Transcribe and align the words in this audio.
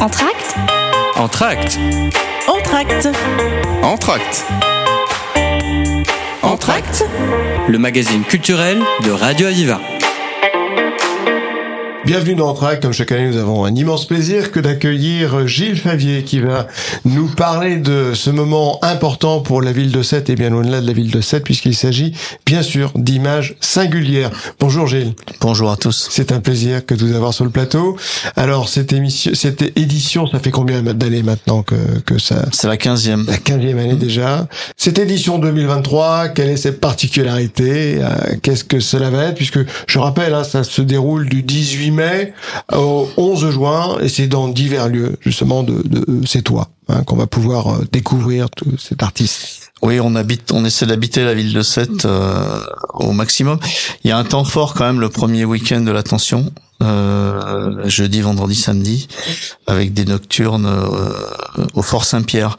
Entracte 0.00 0.54
Entracte 1.14 1.78
Entracte 2.48 3.08
Entracte 3.82 4.46
Entracte 6.42 7.04
Le 7.68 7.78
magazine 7.78 8.22
culturel 8.22 8.80
de 9.04 9.10
Radio 9.10 9.48
Aviva. 9.48 9.89
Bienvenue 12.10 12.34
dans 12.34 12.48
Entrac. 12.48 12.80
Comme 12.80 12.92
chaque 12.92 13.12
année, 13.12 13.28
nous 13.28 13.36
avons 13.36 13.64
un 13.64 13.72
immense 13.72 14.04
plaisir 14.04 14.50
que 14.50 14.58
d'accueillir 14.58 15.46
Gilles 15.46 15.78
Favier 15.78 16.24
qui 16.24 16.40
va 16.40 16.66
nous 17.04 17.28
parler 17.28 17.76
de 17.76 18.14
ce 18.14 18.30
moment 18.30 18.80
important 18.82 19.38
pour 19.38 19.62
la 19.62 19.70
ville 19.70 19.92
de 19.92 20.02
Sète 20.02 20.28
et 20.28 20.34
bien 20.34 20.52
au-delà 20.52 20.80
de 20.80 20.88
la 20.88 20.92
ville 20.92 21.12
de 21.12 21.20
Sète 21.20 21.44
puisqu'il 21.44 21.76
s'agit 21.76 22.12
bien 22.44 22.62
sûr 22.62 22.90
d'images 22.96 23.54
singulières. 23.60 24.32
Bonjour 24.58 24.88
Gilles. 24.88 25.14
Bonjour 25.40 25.70
à 25.70 25.76
tous. 25.76 26.08
C'est 26.10 26.32
un 26.32 26.40
plaisir 26.40 26.84
que 26.84 26.96
de 26.96 27.04
vous 27.04 27.14
avoir 27.14 27.32
sur 27.32 27.44
le 27.44 27.52
plateau. 27.52 27.96
Alors 28.34 28.68
cette 28.68 28.92
émission, 28.92 29.30
cette 29.34 29.62
édition, 29.78 30.26
ça 30.26 30.40
fait 30.40 30.50
combien 30.50 30.82
d'années 30.82 31.22
maintenant 31.22 31.62
que, 31.62 31.76
que 32.04 32.18
ça? 32.18 32.44
C'est 32.50 32.66
la 32.66 32.76
quinzième. 32.76 33.24
La 33.28 33.38
quinzième 33.38 33.78
année 33.78 33.94
déjà. 33.94 34.48
Cette 34.76 34.98
édition 34.98 35.38
2023, 35.38 36.30
quelle 36.30 36.48
est 36.48 36.56
cette 36.56 36.80
particularité? 36.80 37.98
Euh, 38.00 38.34
Qu'est-ce 38.42 38.64
que 38.64 38.80
cela 38.80 39.10
va 39.10 39.26
être? 39.26 39.36
Puisque 39.36 39.60
je 39.86 39.98
rappelle, 40.00 40.34
hein, 40.34 40.42
ça 40.42 40.64
se 40.64 40.82
déroule 40.82 41.28
du 41.28 41.44
18 41.44 41.90
mai 41.92 41.99
au 42.72 43.08
11 43.16 43.50
juin 43.50 43.98
et 44.00 44.08
c'est 44.08 44.26
dans 44.26 44.48
divers 44.48 44.88
lieux 44.88 45.16
justement 45.20 45.62
de, 45.62 45.82
de 45.84 46.26
c'est 46.26 46.42
toi 46.42 46.68
hein, 46.88 47.02
qu'on 47.04 47.16
va 47.16 47.26
pouvoir 47.26 47.68
euh, 47.68 47.84
découvrir 47.90 48.50
tout 48.50 48.76
cet 48.78 49.02
artiste. 49.02 49.70
Oui, 49.82 49.98
on 49.98 50.14
habite, 50.14 50.52
on 50.52 50.64
essaie 50.64 50.84
d'habiter 50.84 51.24
la 51.24 51.32
ville 51.32 51.54
de 51.54 51.62
Sète 51.62 52.04
euh, 52.04 52.60
au 52.94 53.12
maximum. 53.12 53.58
Il 54.04 54.08
y 54.08 54.10
a 54.10 54.18
un 54.18 54.24
temps 54.24 54.44
fort 54.44 54.74
quand 54.74 54.84
même 54.84 55.00
le 55.00 55.08
premier 55.08 55.46
week-end 55.46 55.80
de 55.80 55.90
l'attention, 55.90 56.52
euh, 56.82 57.88
jeudi, 57.88 58.20
vendredi, 58.20 58.54
samedi, 58.54 59.08
avec 59.66 59.94
des 59.94 60.04
nocturnes 60.04 60.66
euh, 60.66 61.64
au 61.74 61.82
Fort 61.82 62.04
Saint-Pierre. 62.04 62.58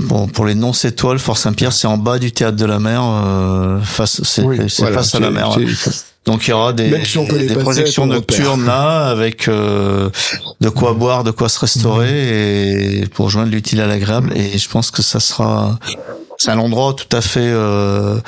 Bon, 0.00 0.26
pour 0.26 0.44
les 0.44 0.54
non-sétois, 0.54 1.12
le 1.12 1.18
Fort 1.18 1.38
Saint-Pierre, 1.38 1.72
c'est 1.72 1.86
en 1.86 1.96
bas 1.96 2.18
du 2.18 2.32
théâtre 2.32 2.56
de 2.56 2.64
la 2.64 2.80
mer, 2.80 3.02
euh, 3.04 3.80
face, 3.80 4.22
c'est 4.24 4.42
voilà, 4.42 4.66
face 4.68 5.14
à 5.14 5.20
la 5.20 5.30
mer. 5.30 5.56
Donc 6.24 6.46
il 6.46 6.50
y 6.50 6.52
aura 6.54 6.72
des, 6.72 6.90
projections 7.60 8.06
nocturnes 8.06 8.64
là, 8.64 9.08
avec 9.08 9.46
euh, 9.46 10.08
de 10.60 10.68
quoi 10.70 10.94
boire, 10.94 11.22
de 11.22 11.30
quoi 11.30 11.48
se 11.48 11.58
restaurer, 11.58 13.00
et 13.00 13.06
pour 13.06 13.28
joindre 13.28 13.52
l'utile 13.52 13.80
à 13.80 13.86
l'agréable. 13.86 14.32
Et 14.34 14.56
je 14.56 14.68
pense 14.68 14.90
que 14.90 15.02
ça 15.02 15.20
sera, 15.20 15.78
c'est 16.38 16.50
un 16.50 16.58
endroit 16.58 16.94
tout 16.94 17.14
à 17.16 17.20
fait 17.20 17.40
euh, 17.42 18.18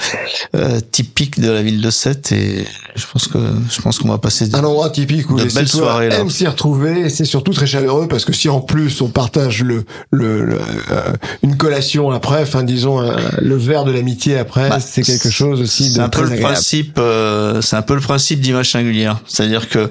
euh, 0.55 0.81
typique 0.93 1.41
de 1.41 1.51
la 1.51 1.63
ville 1.63 1.81
de 1.81 1.91
Sète, 1.91 2.33
et 2.33 2.65
je 2.95 3.05
pense 3.13 3.29
que 3.29 3.39
je 3.71 3.81
pense 3.81 3.99
qu'on 3.99 4.09
va 4.09 4.19
passer. 4.19 4.55
un 4.55 4.65
endroit 4.65 4.91
typique 4.91 5.29
où 5.31 5.37
De 5.37 5.45
les 5.45 5.53
belles 5.53 5.69
soirées, 5.69 6.09
là. 6.09 6.19
aiment 6.19 6.31
s'y 6.31 6.47
retrouver 6.47 7.01
et 7.01 7.09
c'est 7.11 7.25
surtout 7.25 7.53
très 7.53 7.67
chaleureux 7.67 8.07
parce 8.09 8.25
que 8.25 8.33
si 8.33 8.49
en 8.49 8.61
plus 8.61 9.01
on 9.01 9.09
partage 9.09 9.63
le, 9.63 9.85
le, 10.11 10.45
le, 10.45 10.59
euh, 10.91 11.13
une 11.43 11.57
collation 11.57 12.11
après, 12.11 12.43
enfin 12.43 12.63
disons 12.63 13.01
le 13.39 13.57
verre 13.57 13.85
de 13.85 13.93
l'amitié 13.93 14.39
après, 14.39 14.69
Bah, 14.69 14.81
c'est 14.81 15.03
quelque 15.03 15.31
chose 15.31 15.61
aussi 15.61 15.91
C'est 15.91 15.99
de 15.99 16.05
un 16.05 16.09
peu 16.09 16.19
très 16.21 16.27
le 16.29 16.33
agréable. 16.35 16.53
principe, 16.55 16.99
euh, 16.99 17.61
c'est 17.61 17.77
un 17.77 17.83
peu 17.83 17.95
le 17.95 18.01
principe 18.01 18.41
d'image 18.41 18.71
singulière. 18.73 19.21
C'est-à-dire 19.27 19.69
que 19.69 19.91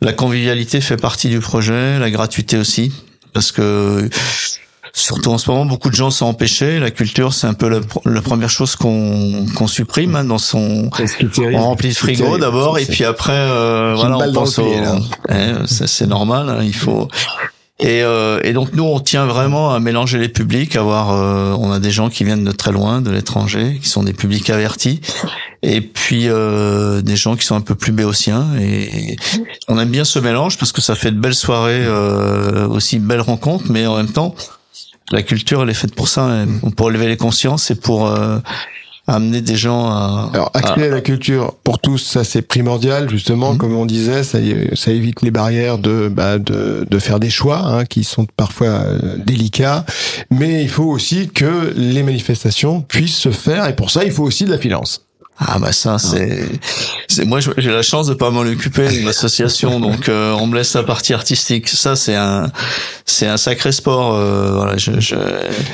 la 0.00 0.12
convivialité 0.12 0.80
fait 0.80 0.96
partie 0.96 1.28
du 1.28 1.40
projet, 1.40 1.98
la 1.98 2.10
gratuité 2.10 2.56
aussi, 2.58 2.92
parce 3.32 3.52
que 3.52 4.08
surtout 4.98 5.30
en 5.30 5.38
ce 5.38 5.50
moment, 5.50 5.66
beaucoup 5.66 5.90
de 5.90 5.94
gens 5.94 6.10
sont 6.10 6.26
empêchés. 6.26 6.78
La 6.80 6.90
culture, 6.90 7.34
c'est 7.34 7.46
un 7.46 7.52
peu 7.54 7.68
la, 7.68 7.80
pr- 7.80 8.00
la 8.08 8.22
première 8.22 8.48
chose 8.50 8.76
qu'on 8.76 9.44
qu'on 9.54 9.66
supprime 9.66 10.16
hein, 10.16 10.24
dans 10.24 10.38
son. 10.38 10.88
On 11.54 11.62
remplit 11.64 11.88
le 11.90 11.94
frigo 11.94 12.24
d'abord, 12.38 12.78
et 12.78 12.86
puis 12.86 13.04
après, 13.04 13.32
euh, 13.34 13.92
voilà, 13.94 14.16
on 14.16 14.32
pense 14.32 14.58
au. 14.58 14.72
Eh, 15.28 15.52
c'est 15.66 16.06
normal, 16.06 16.48
hein, 16.48 16.60
il 16.62 16.74
faut. 16.74 17.08
Et, 17.78 18.02
euh, 18.02 18.40
et 18.42 18.54
donc 18.54 18.72
nous, 18.72 18.84
on 18.84 18.98
tient 19.00 19.26
vraiment 19.26 19.74
à 19.74 19.80
mélanger 19.80 20.16
les 20.18 20.30
publics, 20.30 20.76
avoir. 20.76 21.10
euh, 21.12 21.54
on 21.60 21.70
a 21.72 21.78
des 21.78 21.90
gens 21.90 22.08
qui 22.08 22.24
viennent 22.24 22.44
de 22.44 22.52
très 22.52 22.72
loin, 22.72 23.02
de 23.02 23.10
l'étranger, 23.10 23.78
qui 23.82 23.90
sont 23.90 24.02
des 24.02 24.14
publics 24.14 24.48
avertis, 24.48 25.02
et 25.62 25.82
puis 25.82 26.22
euh, 26.28 27.02
des 27.02 27.16
gens 27.16 27.36
qui 27.36 27.44
sont 27.44 27.54
un 27.54 27.60
peu 27.60 27.74
plus 27.74 27.92
béotiens. 27.92 28.46
Et 28.58 29.16
on 29.68 29.78
aime 29.78 29.90
bien 29.90 30.04
ce 30.06 30.18
mélange 30.18 30.56
parce 30.56 30.72
que 30.72 30.80
ça 30.80 30.94
fait 30.94 31.10
de 31.10 31.18
belles 31.20 31.34
soirées, 31.34 31.84
euh, 31.84 32.66
aussi 32.66 32.98
de 32.98 33.04
belles 33.04 33.20
rencontres, 33.20 33.66
mais 33.68 33.86
en 33.86 33.96
même 33.98 34.10
temps, 34.10 34.34
la 35.12 35.22
culture, 35.22 35.62
elle 35.62 35.70
est 35.70 35.74
faite 35.74 35.94
pour 35.94 36.08
ça, 36.08 36.24
hein, 36.24 36.46
pour 36.76 36.90
élever 36.90 37.06
les 37.08 37.16
consciences 37.16 37.70
et 37.70 37.74
pour 37.76 38.06
euh, 38.08 38.38
amener 39.06 39.40
des 39.40 39.54
gens 39.54 39.86
à. 39.88 40.30
Alors, 40.34 40.50
accéder 40.52 40.86
à 40.88 40.90
la 40.90 41.00
culture 41.00 41.54
pour 41.62 41.78
tous, 41.78 41.98
ça 41.98 42.24
c'est 42.24 42.42
primordial 42.42 43.08
justement, 43.08 43.52
Mhm. 43.52 43.58
comme 43.58 43.76
on 43.76 43.86
disait, 43.86 44.24
ça 44.24 44.38
évite 44.90 45.22
les 45.22 45.30
barrières 45.30 45.78
de, 45.78 46.08
bah, 46.08 46.38
de, 46.38 46.84
de 46.90 46.98
faire 46.98 47.20
des 47.20 47.30
choix 47.30 47.58
hein, 47.64 47.84
qui 47.84 48.02
sont 48.02 48.26
parfois 48.36 48.66
euh, 48.66 49.16
délicats, 49.18 49.84
mais 50.30 50.62
il 50.64 50.68
faut 50.68 50.84
aussi 50.90 51.28
que 51.28 51.72
les 51.76 52.02
manifestations 52.02 52.80
puissent 52.80 53.16
se 53.18 53.30
faire, 53.30 53.68
et 53.68 53.76
pour 53.76 53.90
ça 53.92 54.02
il 54.04 54.10
faut 54.10 54.24
aussi 54.24 54.44
de 54.44 54.50
la 54.50 54.58
finance. 54.58 55.02
Ah 55.38 55.58
bah 55.58 55.72
ça 55.72 55.98
c'est 55.98 56.44
c'est 57.08 57.24
moi 57.26 57.40
j'ai 57.40 57.70
la 57.70 57.82
chance 57.82 58.06
de 58.06 58.14
pas 58.14 58.30
m'en 58.30 58.40
occuper 58.40 58.88
d'une 58.88 59.06
association 59.08 59.80
donc 59.86 60.08
euh, 60.08 60.32
on 60.40 60.46
me 60.46 60.56
laisse 60.56 60.74
la 60.74 60.82
partie 60.82 61.12
artistique 61.12 61.68
ça 61.68 61.94
c'est 61.94 62.14
un 62.14 62.50
c'est 63.04 63.26
un 63.26 63.36
sacré 63.36 63.70
sport 63.72 64.14
euh, 64.14 64.52
voilà 64.54 64.76
je, 64.78 64.98
je 64.98 65.14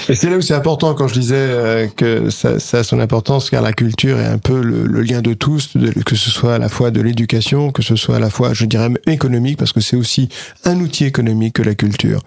Et 0.09 0.15
c'est 0.17 0.29
là 0.31 0.37
où 0.37 0.41
c'est 0.41 0.55
important 0.55 0.95
quand 0.95 1.07
je 1.09 1.15
disais 1.15 1.35
euh, 1.37 1.87
que 1.97 2.29
ça, 2.31 2.59
ça 2.59 2.79
a 2.79 2.83
son 2.83 2.99
importance 2.99 3.51
car 3.51 3.63
la 3.63 3.73
culture 3.73 4.19
est 4.19 4.27
un 4.27 4.39
peu 4.39 4.61
le, 4.61 4.85
le 4.85 5.01
lien 5.03 5.23
de 5.23 5.33
tous, 5.33 5.77
de- 5.77 5.93
que 6.03 6.17
ce 6.17 6.31
soit 6.31 6.55
à 6.57 6.59
la 6.59 6.69
fois 6.69 6.91
de 6.91 7.01
l'éducation, 7.01 7.71
que 7.71 7.83
ce 7.83 7.97
soit 7.97 8.17
à 8.17 8.19
la 8.19 8.31
fois, 8.31 8.53
je 8.53 8.65
dirais, 8.67 8.89
économique, 9.07 9.57
parce 9.59 9.73
que 9.73 9.81
c'est 9.81 9.97
aussi 9.97 10.29
un 10.65 10.79
outil 10.81 11.05
économique 11.07 11.55
que 11.55 11.63
la 11.63 11.75
culture. 11.75 12.21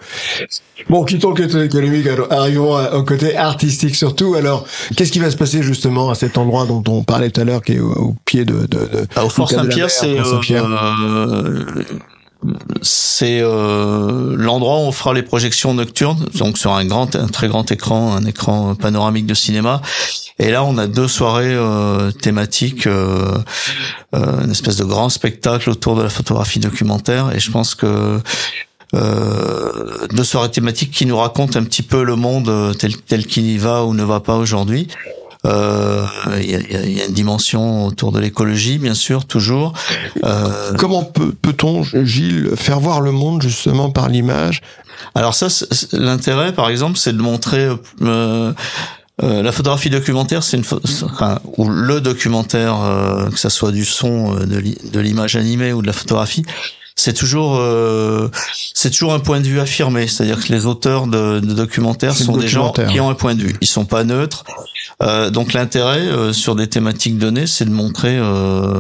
Bon, 0.90 1.04
quittons 1.06 1.30
le 1.32 1.36
côté 1.44 1.64
économique, 1.64 2.08
alors 2.08 2.32
arrivons 2.32 2.76
au 2.94 3.04
côté 3.04 3.36
artistique 3.38 3.96
surtout. 3.96 4.36
Alors, 4.36 4.66
qu'est-ce 4.96 5.12
qui 5.12 5.20
va 5.20 5.30
se 5.32 5.38
passer 5.38 5.62
justement 5.64 6.10
à 6.10 6.16
cet 6.16 6.38
endroit 6.38 6.66
dont 6.66 6.84
on 6.88 7.04
parlait 7.04 7.25
tout 7.32 7.42
à 7.42 7.44
l'heure, 7.44 7.62
qui 7.62 7.74
est 7.74 7.80
au, 7.80 7.92
au 7.94 8.16
pied 8.26 8.46
de, 8.46 8.54
de, 8.54 8.66
de 8.66 9.08
Ah, 9.16 9.26
au 9.26 9.30
Fort 9.30 9.50
Saint-Pierre 9.50 9.90
c'est 9.90 10.20
euh, 10.20 11.64
c'est 12.82 13.40
euh, 13.42 14.36
l'endroit 14.38 14.76
où 14.76 14.82
on 14.84 14.92
fera 14.92 15.14
les 15.14 15.24
projections 15.24 15.74
nocturnes 15.74 16.26
donc 16.36 16.58
sur 16.60 16.74
un 16.74 16.86
grand 16.86 17.16
un 17.16 17.28
très 17.28 17.48
grand 17.48 17.72
écran 17.72 18.14
un 18.16 18.24
écran 18.26 18.76
panoramique 18.76 19.26
de 19.26 19.34
cinéma. 19.34 19.82
Et 20.38 20.52
là 20.52 20.64
on 20.64 20.78
a 20.78 20.86
deux 20.86 21.08
soirées 21.08 21.54
euh, 21.56 22.12
thématiques 22.12 22.86
euh, 22.88 23.36
euh, 24.14 24.44
une 24.44 24.52
espèce 24.52 24.76
de 24.78 24.84
grand 24.84 25.10
spectacle 25.10 25.70
autour 25.72 25.96
de 25.96 26.04
la 26.04 26.10
photographie 26.10 26.60
documentaire. 26.60 27.32
Et 27.34 27.40
je 27.40 27.50
pense 27.50 27.74
que 27.74 28.20
euh, 28.94 30.08
deux 30.12 30.24
soirées 30.24 30.52
thématiques 30.52 30.92
qui 30.92 31.06
nous 31.08 31.18
racontent 31.18 31.58
un 31.60 31.64
petit 31.64 31.84
peu 31.84 32.04
le 32.04 32.16
monde 32.16 32.50
euh, 32.50 32.74
tel 32.74 32.96
tel 32.98 33.26
qu'il 33.26 33.46
y 33.48 33.58
va 33.58 33.84
ou 33.86 33.94
ne 33.96 34.04
va 34.04 34.20
pas 34.20 34.36
aujourd'hui. 34.36 34.88
euh, 34.92 35.12
il 35.46 36.50
y, 36.50 36.56
a, 36.56 36.60
il 36.60 36.72
y 36.72 36.76
a- 36.78 36.86
y 36.86 37.02
a 37.02 37.06
une 37.06 37.14
dimension 37.14 37.86
autour 37.88 38.12
de 38.12 38.20
l'écologie, 38.20 38.78
bien 38.78 38.94
sûr, 38.96 39.26
toujours. 39.26 39.74
Euh, 40.24 40.74
Comment 40.78 41.04
peut, 41.04 41.34
peut-on, 41.42 41.84
Gilles, 41.84 42.52
faire 42.56 42.80
voir 42.80 43.02
le 43.02 43.12
monde 43.12 43.42
justement 43.42 43.90
par 43.92 44.10
l'image? 44.10 44.62
Alors 45.14 45.34
ça, 45.36 45.48
l'intérêt, 45.94 46.54
par 46.54 46.70
exemple, 46.70 46.98
c'est 46.98 47.14
de 47.14 47.22
montrer 47.22 47.70
euh, 48.02 48.54
euh, 49.24 49.42
la 49.44 49.52
photographie 49.52 49.90
documentaire, 49.90 50.44
c'est 50.44 50.58
une 50.58 50.64
enfin, 51.04 51.40
ou 51.58 51.70
le 51.70 52.02
documentaire, 52.02 52.82
euh, 52.82 53.30
que 53.30 53.40
ça 53.40 53.50
soit 53.50 53.72
du 53.72 53.86
son, 53.86 54.36
euh, 54.38 54.46
de 54.46 55.00
l'image 55.00 55.36
animée 55.36 55.72
ou 55.74 55.82
de 55.82 55.88
la 55.88 55.94
photographie. 55.94 56.44
C'est 56.98 57.12
toujours, 57.14 57.58
euh, 57.60 58.30
c'est 58.74 58.90
toujours 58.90 59.14
un 59.14 59.20
point 59.20 59.42
de 59.42 59.46
vue 59.48 59.60
affirmé. 59.60 60.08
C'est-à-dire 60.08 60.40
que 60.46 60.52
les 60.54 60.66
auteurs 60.66 61.08
de, 61.08 61.40
de 61.42 61.54
documentaires 61.54 62.16
sont 62.16 62.38
des 62.38 62.48
gens 62.48 62.72
qui 62.90 63.00
ont 63.02 63.10
un 63.10 63.16
point 63.16 63.36
de 63.36 63.42
vue. 63.42 63.56
Ils 63.60 63.68
sont 63.68 63.84
pas 63.86 64.04
neutres. 64.06 64.46
Euh, 65.04 65.30
donc 65.30 65.52
l'intérêt 65.52 66.00
euh, 66.00 66.32
sur 66.32 66.56
des 66.56 66.68
thématiques 66.68 67.18
données, 67.18 67.48
c'est 67.48 67.66
de 67.66 67.70
montrer, 67.72 68.16
euh, 68.18 68.80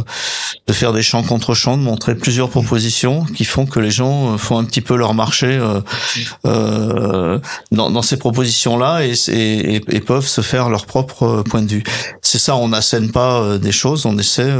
de 0.65 0.71
faire 0.71 0.93
des 0.93 1.01
champs 1.01 1.23
contre 1.23 1.53
champs, 1.53 1.75
de 1.77 1.83
montrer 1.83 2.15
plusieurs 2.15 2.49
propositions 2.49 3.25
qui 3.25 3.43
font 3.43 3.65
que 3.65 3.81
les 3.81 3.91
gens 3.91 4.33
euh, 4.33 4.37
font 4.37 4.57
un 4.57 4.63
petit 4.63 4.79
peu 4.79 4.95
leur 4.95 5.13
marché 5.13 5.47
euh, 5.47 5.81
euh, 6.45 7.39
dans, 7.71 7.89
dans 7.91 8.01
ces 8.01 8.15
propositions-là 8.15 9.01
et, 9.05 9.13
et, 9.29 9.75
et 9.75 9.99
peuvent 9.99 10.27
se 10.27 10.39
faire 10.39 10.69
leur 10.69 10.85
propre 10.85 11.43
point 11.49 11.61
de 11.61 11.69
vue. 11.69 11.83
C'est 12.21 12.37
ça, 12.39 12.55
on 12.55 12.69
n'assène 12.69 13.11
pas 13.11 13.57
des 13.57 13.73
choses, 13.73 14.05
on 14.05 14.17
essaie 14.17 14.53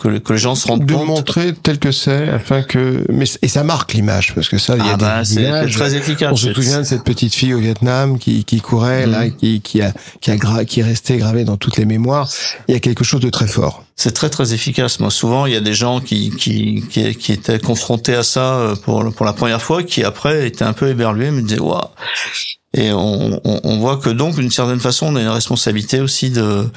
que, 0.00 0.08
les- 0.08 0.20
que 0.20 0.32
les 0.34 0.38
gens 0.38 0.54
se 0.54 0.68
rendent 0.68 0.86
de 0.86 0.94
compte. 0.94 1.06
montrer 1.08 1.52
tel 1.52 1.80
que 1.80 1.90
c'est 1.90 2.28
afin 2.28 2.62
que 2.62 2.91
mais 3.08 3.24
et 3.42 3.48
ça 3.48 3.64
marque 3.64 3.92
l'image 3.94 4.34
parce 4.34 4.48
que 4.48 4.58
ça 4.58 4.76
il 4.76 4.84
y 4.84 4.88
a 4.88 4.92
Ah 4.94 4.96
bah, 4.96 5.22
des 5.22 5.34
images 5.36 5.74
très 5.74 5.94
efficace. 5.94 6.30
on 6.32 6.36
se 6.36 6.52
souvient 6.52 6.78
de 6.80 6.84
cette 6.84 7.04
petite 7.04 7.34
fille 7.34 7.54
au 7.54 7.58
Vietnam 7.58 8.18
qui, 8.18 8.44
qui 8.44 8.60
courait 8.60 9.06
là 9.06 9.24
Mhm. 9.24 9.36
qui, 9.36 9.60
qui 9.60 9.82
a 9.82 9.92
qui 10.20 10.30
a 10.30 10.36
gra- 10.36 10.64
qui 10.64 10.80
est 10.80 10.84
restée 10.84 11.16
gravée 11.16 11.44
dans 11.44 11.56
toutes 11.56 11.76
les 11.76 11.84
mémoires 11.84 12.28
il 12.68 12.74
y 12.74 12.76
a 12.76 12.80
quelque 12.80 13.04
chose 13.04 13.20
de 13.20 13.30
très 13.30 13.46
fort 13.46 13.84
C'est 13.96 14.12
très 14.12 14.30
très 14.30 14.52
efficace. 14.54 14.98
Moi, 15.00 15.10
souvent, 15.10 15.46
il 15.46 15.52
y 15.52 15.56
a 15.56 15.60
des 15.60 15.74
gens 15.74 16.00
qui 16.00 16.30
qui 16.30 16.82
qui, 16.90 17.14
qui 17.14 17.32
étaient 17.32 17.58
confrontés 17.60 18.14
à 18.14 18.22
ça 18.22 18.54
euh, 18.56 18.74
pour 18.76 19.04
pour 19.14 19.26
la 19.26 19.32
première 19.32 19.60
fois, 19.62 19.82
qui 19.82 20.02
après 20.02 20.46
étaient 20.48 20.64
un 20.64 20.72
peu 20.72 20.88
éberlués, 20.88 21.30
me 21.30 21.42
disaient 21.42 21.60
waouh. 21.60 21.88
Et 22.74 22.90
on, 22.92 23.40
on 23.44 23.60
on 23.64 23.78
voit 23.78 23.98
que 23.98 24.08
donc 24.10 24.34
d'une 24.36 24.50
certaine 24.50 24.80
façon, 24.80 25.06
on 25.12 25.16
a 25.16 25.20
une 25.20 25.28
responsabilité 25.28 26.00
aussi 26.00 26.30
de 26.30 26.68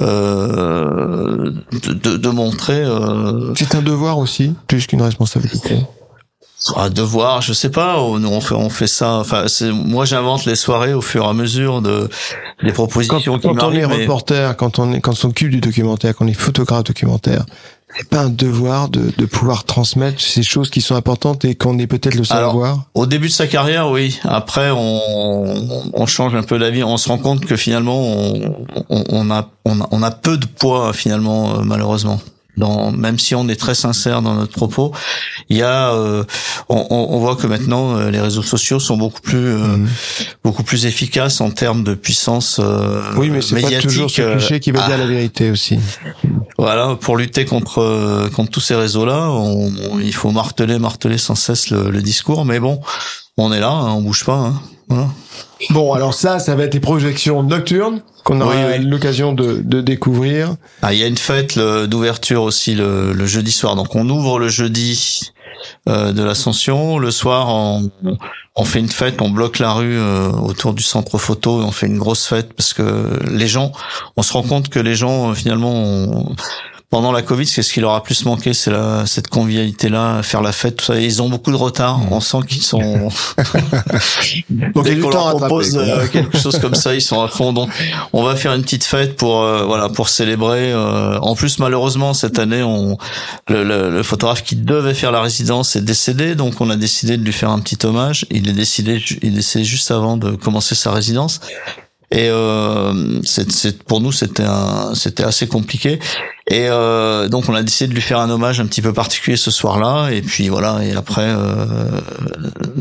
euh, 0.00 1.50
de, 1.72 1.92
de, 1.92 2.16
de 2.16 2.28
montrer. 2.28 2.82
Euh, 2.82 3.54
c'est 3.56 3.74
un 3.74 3.82
devoir 3.82 4.18
aussi 4.18 4.54
plus 4.66 4.86
qu'une 4.86 5.02
responsabilité 5.02 5.78
un 6.76 6.88
devoir, 6.88 7.42
je 7.42 7.52
sais 7.52 7.68
pas. 7.68 7.96
Nous 7.98 8.26
on 8.28 8.40
fait 8.40 8.54
on 8.54 8.70
fait 8.70 8.86
ça. 8.86 9.16
Enfin, 9.16 9.48
c'est 9.48 9.70
moi 9.70 10.06
j'invente 10.06 10.46
les 10.46 10.54
soirées 10.54 10.94
au 10.94 11.02
fur 11.02 11.24
et 11.24 11.28
à 11.28 11.34
mesure 11.34 11.82
de 11.82 12.08
des 12.62 12.72
propositions 12.72 13.18
quand, 13.38 13.38
qui 13.38 13.58
quand 13.58 13.66
on 13.68 13.72
est 13.72 13.86
mais- 13.86 14.02
reporter, 14.02 14.56
quand 14.56 14.78
on 14.78 14.94
est 14.94 15.00
quand 15.02 15.12
on 15.12 15.14
s'occupe 15.14 15.50
du 15.50 15.60
documentaire, 15.60 16.14
quand 16.16 16.24
on 16.24 16.28
est 16.28 16.32
photographe 16.32 16.84
documentaire, 16.84 17.44
c'est 17.96 18.08
pas 18.08 18.22
un 18.22 18.28
devoir 18.30 18.88
de, 18.88 19.12
de 19.16 19.26
pouvoir 19.26 19.64
transmettre 19.64 20.20
ces 20.20 20.42
choses 20.42 20.70
qui 20.70 20.80
sont 20.80 20.96
importantes 20.96 21.44
et 21.44 21.54
qu'on 21.54 21.78
est 21.78 21.86
peut-être 21.86 22.14
le 22.16 22.24
seul 22.24 22.38
Alors, 22.38 22.50
à 22.50 22.54
voir. 22.54 22.84
Au 22.94 23.06
début 23.06 23.28
de 23.28 23.32
sa 23.32 23.46
carrière, 23.46 23.90
oui. 23.90 24.18
Après, 24.24 24.70
on, 24.70 25.90
on 25.92 26.06
change 26.06 26.34
un 26.34 26.42
peu 26.42 26.58
d'avis. 26.58 26.82
On 26.82 26.96
se 26.96 27.08
rend 27.08 27.18
compte 27.18 27.44
que 27.44 27.56
finalement, 27.56 27.98
on, 28.00 28.54
on, 28.90 29.04
on 29.08 29.30
a, 29.30 29.48
on, 29.64 29.80
a, 29.80 29.88
on 29.90 30.02
a 30.02 30.10
peu 30.10 30.36
de 30.36 30.46
poids 30.46 30.92
finalement, 30.92 31.54
euh, 31.58 31.62
malheureusement. 31.62 32.20
Dans, 32.56 32.92
même 32.92 33.18
si 33.18 33.34
on 33.34 33.48
est 33.48 33.56
très 33.56 33.74
sincère 33.74 34.22
dans 34.22 34.34
notre 34.34 34.52
propos, 34.52 34.92
il 35.48 35.56
y 35.56 35.62
a, 35.62 35.92
euh, 35.92 36.22
on, 36.68 36.86
on- 36.90 37.06
on 37.14 37.18
voit 37.18 37.34
que 37.34 37.46
maintenant 37.48 37.96
euh, 37.96 38.10
les 38.10 38.20
réseaux 38.20 38.42
sociaux 38.42 38.78
sont 38.78 38.96
beaucoup 38.96 39.20
plus, 39.20 39.38
euh, 39.38 39.58
Mhm. 39.76 39.88
beaucoup 40.44 40.62
plus 40.62 40.86
efficaces 40.86 41.40
en 41.40 41.50
termes 41.50 41.82
de 41.82 41.94
puissance 41.94 42.60
euh, 42.62 43.02
Oui, 43.16 43.30
mais 43.30 43.42
c'est 43.42 43.60
pas 43.60 43.80
toujours 43.80 44.08
ce 44.10 44.22
euh, 44.22 44.36
cliché 44.36 44.60
qui 44.60 44.70
va 44.70 44.82
ah, 44.84 44.88
dire 44.88 44.98
la 44.98 45.06
vérité 45.06 45.50
aussi. 45.50 45.78
voilà, 46.58 46.96
pour 47.00 47.16
lutter 47.16 47.44
contre 47.44 47.78
euh, 47.80 48.28
contre 48.30 48.50
tous 48.52 48.60
ces 48.60 48.74
réseaux-là, 48.76 49.30
on- 49.30 49.72
on- 49.90 49.98
il 50.00 50.14
faut 50.14 50.30
marteler, 50.30 50.78
marteler 50.78 51.18
sans 51.18 51.34
cesse 51.34 51.70
le, 51.70 51.90
le 51.90 52.02
discours. 52.02 52.44
Mais 52.44 52.60
bon, 52.60 52.80
on 53.36 53.52
est 53.52 53.60
là, 53.60 53.70
hein, 53.70 53.92
on 53.94 54.00
bouge 54.02 54.24
pas. 54.24 54.36
Hein, 54.36 54.60
voilà. 54.88 55.08
Bon, 55.70 55.92
alors 55.92 56.14
ça, 56.14 56.38
ça 56.38 56.54
va 56.54 56.64
être 56.64 56.74
les 56.74 56.80
projections 56.80 57.42
nocturnes 57.42 58.02
qu'on 58.24 58.40
aura 58.40 58.54
Oui, 58.54 58.60
oui. 58.78 58.84
l'occasion 58.84 59.32
de, 59.32 59.60
de 59.64 59.80
découvrir. 59.80 60.54
Ah, 60.82 60.92
il 60.94 61.00
y 61.00 61.04
a 61.04 61.06
une 61.06 61.16
fête 61.18 61.58
d'ouverture 61.58 62.42
aussi 62.42 62.74
le, 62.74 63.12
le 63.12 63.26
jeudi 63.26 63.52
soir. 63.52 63.76
Donc 63.76 63.94
on 63.94 64.08
ouvre 64.08 64.38
le 64.38 64.48
jeudi 64.48 65.30
euh, 65.88 66.12
de 66.12 66.22
l'Ascension. 66.22 66.98
Le 66.98 67.10
soir, 67.10 67.48
on, 67.48 67.90
on 68.56 68.64
fait 68.64 68.80
une 68.80 68.88
fête, 68.88 69.20
on 69.20 69.30
bloque 69.30 69.58
la 69.58 69.72
rue 69.72 69.96
euh, 69.98 70.30
autour 70.30 70.72
du 70.74 70.82
centre 70.82 71.18
photo 71.18 71.60
et 71.60 71.64
on 71.64 71.70
fait 71.72 71.86
une 71.86 71.98
grosse 71.98 72.26
fête 72.26 72.52
parce 72.54 72.72
que 72.72 73.18
les 73.30 73.48
gens, 73.48 73.72
on 74.16 74.22
se 74.22 74.32
rend 74.32 74.42
compte 74.42 74.68
que 74.68 74.78
les 74.80 74.94
gens 74.94 75.30
euh, 75.30 75.34
finalement, 75.34 75.72
on- 75.72 76.36
pendant 76.94 77.10
la 77.10 77.22
Covid, 77.22 77.44
c'est 77.44 77.64
ce 77.64 77.72
qui 77.72 77.80
leur 77.80 77.92
a 77.94 78.04
plus 78.04 78.24
manqué, 78.24 78.54
c'est 78.54 78.70
la, 78.70 79.04
cette 79.04 79.26
convivialité-là, 79.26 80.22
faire 80.22 80.40
la 80.42 80.52
fête, 80.52 80.76
tout 80.76 80.84
ça. 80.84 81.00
Et 81.00 81.04
ils 81.04 81.20
ont 81.20 81.28
beaucoup 81.28 81.50
de 81.50 81.56
retard. 81.56 82.00
On 82.12 82.20
sent 82.20 82.38
qu'ils 82.46 82.62
sont 82.62 82.78
Donc 84.74 84.84
Dès 84.84 84.98
qu'on 85.00 85.10
leur 85.10 85.36
propose 85.38 85.76
euh, 85.76 86.06
quelque 86.06 86.38
chose 86.38 86.56
comme 86.60 86.76
ça, 86.76 86.94
ils 86.94 87.02
sont 87.02 87.20
à 87.20 87.26
fond. 87.26 87.52
Donc, 87.52 87.68
on 88.12 88.22
va 88.22 88.36
faire 88.36 88.54
une 88.54 88.62
petite 88.62 88.84
fête 88.84 89.16
pour 89.16 89.42
euh, 89.42 89.64
voilà 89.64 89.88
pour 89.88 90.08
célébrer. 90.08 90.72
euh, 90.72 91.18
en 91.18 91.34
plus, 91.34 91.58
malheureusement, 91.58 92.14
cette 92.14 92.38
année, 92.38 92.62
on 92.62 92.96
le, 93.48 93.64
le- 93.64 93.90
le 93.90 94.02
photographe 94.04 94.44
qui 94.44 94.54
devait 94.54 94.94
faire 94.94 95.10
la 95.10 95.20
résidence 95.20 95.74
est 95.74 95.80
décédé, 95.82 96.36
donc 96.36 96.60
on 96.60 96.70
a 96.70 96.76
décidé 96.76 97.16
de 97.16 97.24
lui 97.24 97.32
faire 97.32 97.50
un 97.50 97.58
petit 97.58 97.84
hommage. 97.84 98.24
Il 98.30 98.48
est 98.48 98.52
décidé, 98.52 99.02
il 99.20 99.28
est 99.30 99.32
décédé 99.32 99.64
juste 99.64 99.90
avant 99.90 100.16
de 100.16 100.30
commencer 100.36 100.76
sa 100.76 100.92
résidence. 100.92 101.40
Et 102.12 102.28
euh, 102.28 103.20
c'est, 103.24 103.50
c'est- 103.50 103.82
pour 103.82 104.00
nous, 104.00 104.12
c'était 104.12 104.44
un, 104.44 104.94
c'était 104.94 105.24
assez 105.24 105.48
compliqué. 105.48 105.98
Et 106.46 106.66
euh, 106.68 107.28
donc, 107.28 107.48
on 107.48 107.54
a 107.54 107.62
décidé 107.62 107.88
de 107.88 107.94
lui 107.94 108.02
faire 108.02 108.18
un 108.18 108.28
hommage 108.28 108.60
un 108.60 108.66
petit 108.66 108.82
peu 108.82 108.92
particulier 108.92 109.36
ce 109.36 109.50
soir-là. 109.50 110.10
Et 110.10 110.20
puis 110.20 110.48
voilà. 110.48 110.84
Et 110.84 110.92
après, 110.92 111.26
euh, 111.26 112.00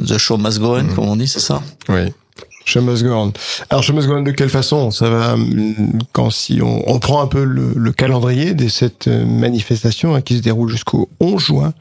the 0.05 0.17
show 0.17 0.37
must 0.37 0.59
go 0.59 0.77
on, 0.77 0.93
comme 0.93 1.07
on 1.07 1.15
dit, 1.15 1.27
c'est 1.27 1.39
ça. 1.39 1.61
Oui. 1.87 2.13
Show 2.65 2.81
must 2.81 3.03
go 3.03 3.13
on. 3.13 3.33
Alors, 3.69 3.83
Show 3.83 3.93
must 3.93 4.07
go 4.07 4.15
on 4.15 4.21
de 4.21 4.31
quelle 4.31 4.49
façon? 4.49 4.91
Ça 4.91 5.09
va, 5.09 5.33
hum, 5.33 5.99
quand 6.11 6.29
si 6.29 6.61
on 6.61 6.79
reprend 6.81 7.21
un 7.21 7.27
peu 7.27 7.43
le, 7.43 7.71
le 7.75 7.91
calendrier 7.91 8.53
de 8.53 8.67
cette 8.67 9.07
euh, 9.07 9.25
manifestation 9.25 10.15
hein, 10.15 10.21
qui 10.21 10.37
se 10.37 10.41
déroule 10.41 10.69
jusqu'au 10.69 11.09
11 11.19 11.41
juin? 11.41 11.73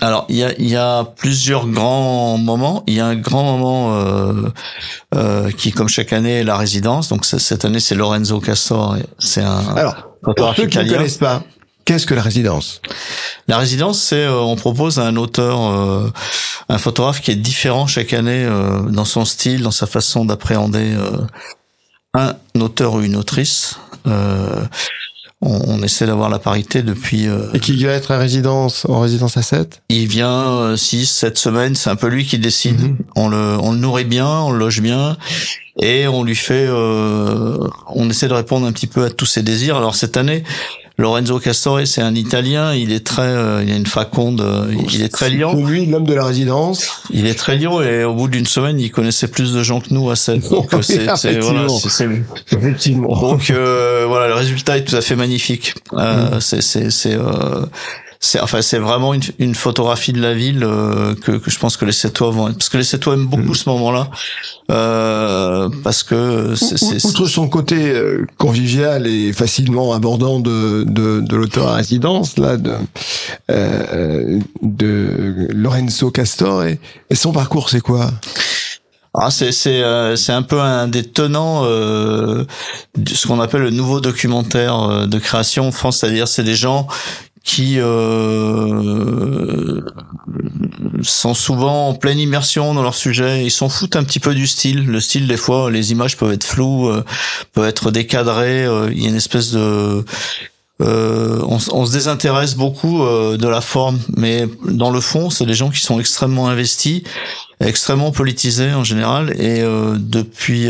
Alors, 0.00 0.26
il 0.28 0.36
y 0.36 0.44
a, 0.44 0.52
il 0.58 0.68
y 0.68 0.76
a 0.76 1.04
plusieurs 1.04 1.68
grands 1.68 2.36
moments. 2.36 2.82
Il 2.88 2.94
y 2.94 3.00
a 3.00 3.06
un 3.06 3.14
grand 3.14 3.44
moment 3.44 3.94
euh, 3.94 4.32
euh, 5.14 5.50
qui, 5.52 5.70
comme 5.70 5.88
chaque 5.88 6.12
année, 6.12 6.40
est 6.40 6.44
la 6.44 6.56
résidence. 6.56 7.08
Donc, 7.08 7.24
cette 7.24 7.64
année, 7.64 7.78
c'est 7.78 7.94
Lorenzo 7.94 8.40
Castor. 8.40 8.96
et 8.96 9.04
C'est 9.18 9.42
un 9.42 9.76
Alors, 9.76 10.13
pour 10.36 10.54
ceux 10.56 10.66
qui 10.66 10.78
ne 10.78 10.88
connaissent 10.88 11.18
pas, 11.18 11.42
qu'est-ce 11.84 12.06
que 12.06 12.14
la 12.14 12.22
résidence? 12.22 12.80
La 13.48 13.58
résidence, 13.58 14.00
c'est 14.00 14.24
euh, 14.24 14.38
on 14.40 14.56
propose 14.56 14.98
à 14.98 15.06
un 15.06 15.16
auteur, 15.16 15.60
euh, 15.60 16.10
un 16.68 16.78
photographe 16.78 17.20
qui 17.20 17.30
est 17.30 17.36
différent 17.36 17.86
chaque 17.86 18.12
année 18.12 18.44
euh, 18.44 18.80
dans 18.82 19.04
son 19.04 19.24
style, 19.24 19.62
dans 19.62 19.70
sa 19.70 19.86
façon 19.86 20.24
d'appréhender 20.24 20.94
euh, 20.94 21.18
un 22.14 22.60
auteur 22.60 22.94
ou 22.94 23.02
une 23.02 23.16
autrice. 23.16 23.78
Euh, 25.44 25.48
on, 25.48 25.78
on 25.78 25.82
essaie 25.82 26.06
d'avoir 26.06 26.28
la 26.30 26.38
parité 26.38 26.82
depuis. 26.82 27.26
euh, 27.28 27.52
Et 27.54 27.60
qui 27.60 27.82
va 27.84 27.92
être 27.92 28.10
à 28.12 28.18
résidence, 28.18 28.86
en 28.88 29.00
résidence 29.00 29.36
à 29.36 29.42
7 29.42 29.82
il 29.88 30.06
vient 30.06 30.76
6, 30.76 31.06
7 31.06 31.38
semaines, 31.38 31.74
c'est 31.74 31.90
un 31.90 31.96
peu 31.96 32.08
lui 32.08 32.24
qui 32.24 32.38
décide. 32.38 32.80
Mhm. 32.80 32.96
On 33.16 33.28
le, 33.28 33.56
on 33.60 33.72
le 33.72 33.78
nourrit 33.78 34.04
bien, 34.04 34.28
on 34.28 34.50
le 34.52 34.58
loge 34.58 34.80
bien, 34.80 35.16
et 35.80 36.06
on 36.08 36.22
lui 36.24 36.36
fait, 36.36 36.66
euh, 36.68 37.58
on 37.94 38.08
essaie 38.10 38.28
de 38.28 38.34
répondre 38.34 38.66
un 38.66 38.72
petit 38.72 38.86
peu 38.86 39.04
à 39.04 39.10
tous 39.10 39.26
ses 39.26 39.42
désirs. 39.42 39.76
Alors 39.76 39.94
cette 39.94 40.16
année, 40.16 40.44
Lorenzo 40.96 41.40
Castore, 41.40 41.80
c'est 41.86 42.02
un 42.02 42.14
Italien, 42.14 42.72
il 42.72 42.92
est 42.92 43.04
très, 43.04 43.22
euh, 43.22 43.64
il 43.66 43.72
a 43.72 43.76
une 43.76 43.84
faconde, 43.86 44.40
euh, 44.40 44.72
il 44.92 45.02
est 45.02 45.08
très 45.08 45.28
lion, 45.28 45.50
Pour 45.52 45.66
lui, 45.66 45.86
l'homme 45.86 46.04
de 46.06 46.14
la 46.14 46.24
résidence. 46.24 47.02
il 47.10 47.26
est 47.26 47.34
très 47.34 47.56
lion, 47.58 47.82
et 47.82 48.04
au 48.04 48.14
bout 48.14 48.28
d'une 48.28 48.46
semaine, 48.46 48.78
il 48.78 48.92
connaissait 48.92 49.26
plus 49.26 49.52
de 49.52 49.62
gens 49.64 49.80
que 49.80 49.92
nous 49.92 50.08
à 50.10 50.14
Sète. 50.14 50.48
Donc 50.50 50.72
euh, 50.72 50.82
c'est, 50.82 51.08
c'est, 51.16 51.40
voilà, 51.40 51.64
Effectivement. 51.64 51.78
c'est- 51.80 51.88
c'est- 52.78 52.94
donc 53.28 53.50
euh, 53.50 54.04
voilà, 54.06 54.28
le 54.28 54.34
résultat 54.34 54.78
est 54.78 54.84
tout 54.84 54.94
à 54.94 55.00
fait 55.00 55.16
magnifique. 55.16 55.74
Euh, 55.94 56.38
C'est 56.38 56.62
c'est 56.62 56.90
c'est 56.90 57.14
euh, 57.14 57.66
c'est 58.24 58.40
enfin 58.40 58.62
c'est 58.62 58.78
vraiment 58.78 59.12
une, 59.14 59.22
une 59.38 59.54
photographie 59.54 60.12
de 60.12 60.20
la 60.20 60.32
ville 60.34 60.62
euh, 60.64 61.14
que, 61.14 61.32
que 61.32 61.50
je 61.50 61.58
pense 61.58 61.76
que 61.76 61.84
les 61.84 61.92
Sétois 61.92 62.30
vont 62.30 62.52
parce 62.52 62.68
que 62.70 62.78
les 62.78 62.84
Sétois 62.84 63.14
aiment 63.14 63.26
beaucoup 63.26 63.54
ce 63.54 63.68
moment-là. 63.68 64.08
Euh, 64.70 65.68
parce 65.82 66.02
que 66.02 66.54
c'est- 66.56 67.04
Outre 67.06 67.26
son 67.26 67.48
côté 67.48 67.76
euh, 67.92 68.26
convivial 68.38 69.06
et 69.06 69.32
facilement 69.34 69.92
abordant 69.92 70.40
de, 70.40 70.84
de, 70.86 71.20
de 71.20 71.36
l'auteur 71.36 71.68
à 71.68 71.74
résidence, 71.74 72.38
là, 72.38 72.56
de, 72.56 72.72
euh, 73.50 74.40
de 74.62 75.48
Lorenzo 75.52 76.10
Castor, 76.10 76.64
et, 76.64 76.80
et 77.10 77.14
son 77.14 77.32
parcours, 77.32 77.68
c'est 77.68 77.80
quoi? 77.82 78.10
Ah, 79.16 79.30
c'est 79.30 79.52
c'est 79.52 79.82
euh, 79.82 80.16
c'est 80.16 80.32
un 80.32 80.42
peu 80.42 80.60
un 80.60 80.88
des 80.88 81.04
tenants 81.04 81.62
euh, 81.64 82.44
de 82.96 83.10
ce 83.14 83.26
qu'on 83.28 83.38
appelle 83.40 83.62
le 83.62 83.70
nouveau 83.70 84.00
documentaire 84.00 84.76
euh, 84.80 85.06
de 85.06 85.18
création 85.18 85.68
en 85.68 85.72
France, 85.72 85.98
c'est-à-dire 85.98 86.26
c'est 86.26 86.42
des 86.42 86.56
gens 86.56 86.88
qui 87.44 87.76
euh, 87.78 89.80
sont 91.02 91.34
souvent 91.34 91.88
en 91.88 91.94
pleine 91.94 92.18
immersion 92.18 92.74
dans 92.74 92.82
leur 92.82 92.94
sujet. 92.94 93.44
Ils 93.44 93.50
s'en 93.50 93.68
foutent 93.68 93.96
un 93.96 94.04
petit 94.04 94.18
peu 94.18 94.34
du 94.34 94.46
style. 94.46 94.86
Le 94.86 94.98
style, 94.98 95.28
des 95.28 95.36
fois, 95.36 95.70
les 95.70 95.92
images 95.92 96.16
peuvent 96.16 96.32
être 96.32 96.44
floues, 96.44 96.88
euh, 96.88 97.04
peuvent 97.52 97.68
être 97.68 97.90
décadrées. 97.90 98.64
euh, 98.64 98.88
Il 98.90 99.02
y 99.02 99.06
a 99.06 99.10
une 99.10 99.16
espèce 99.16 99.52
de 99.52 100.04
euh, 100.82 101.40
on, 101.46 101.86
se 101.86 101.92
désintéresse 101.92 102.56
beaucoup 102.56 103.04
euh, 103.04 103.36
de 103.36 103.46
la 103.46 103.60
forme, 103.60 104.00
mais 104.16 104.48
dans 104.64 104.90
le 104.90 105.00
fond, 105.00 105.30
c'est 105.30 105.46
des 105.46 105.54
gens 105.54 105.70
qui 105.70 105.80
sont 105.80 106.00
extrêmement 106.00 106.48
investis, 106.48 107.02
extrêmement 107.60 108.10
politisés 108.10 108.72
en 108.72 108.82
général. 108.82 109.30
Et 109.40 109.62
euh, 109.62 109.94
depuis 109.96 110.68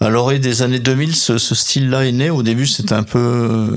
à 0.00 0.08
l'orée 0.08 0.38
des 0.38 0.62
années 0.62 0.78
2000, 0.78 1.14
ce, 1.14 1.36
ce 1.36 1.54
style-là 1.54 2.06
est 2.06 2.12
né. 2.12 2.30
Au 2.30 2.42
début, 2.42 2.66
c'était 2.66 2.94
un 2.94 3.02
peu 3.02 3.68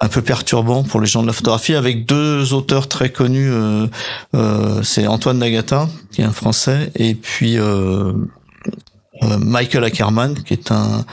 un 0.00 0.08
peu 0.08 0.22
perturbant 0.22 0.84
pour 0.84 1.00
les 1.00 1.06
gens 1.06 1.22
de 1.22 1.26
la 1.26 1.32
photographie, 1.32 1.74
avec 1.74 2.06
deux 2.06 2.52
auteurs 2.52 2.86
très 2.88 3.10
connus. 3.10 3.50
euh, 3.50 3.86
euh, 4.34 4.82
c'est 4.82 5.06
Antoine 5.06 5.38
Nagata, 5.38 5.88
qui 6.12 6.20
est 6.20 6.24
un 6.24 6.32
Français, 6.32 6.92
et 6.94 7.14
puis 7.14 7.58
euh, 7.58 8.12
Michael 9.22 9.84
Ackerman, 9.84 10.34
qui 10.42 10.54
est 10.54 10.70
un 10.70 11.04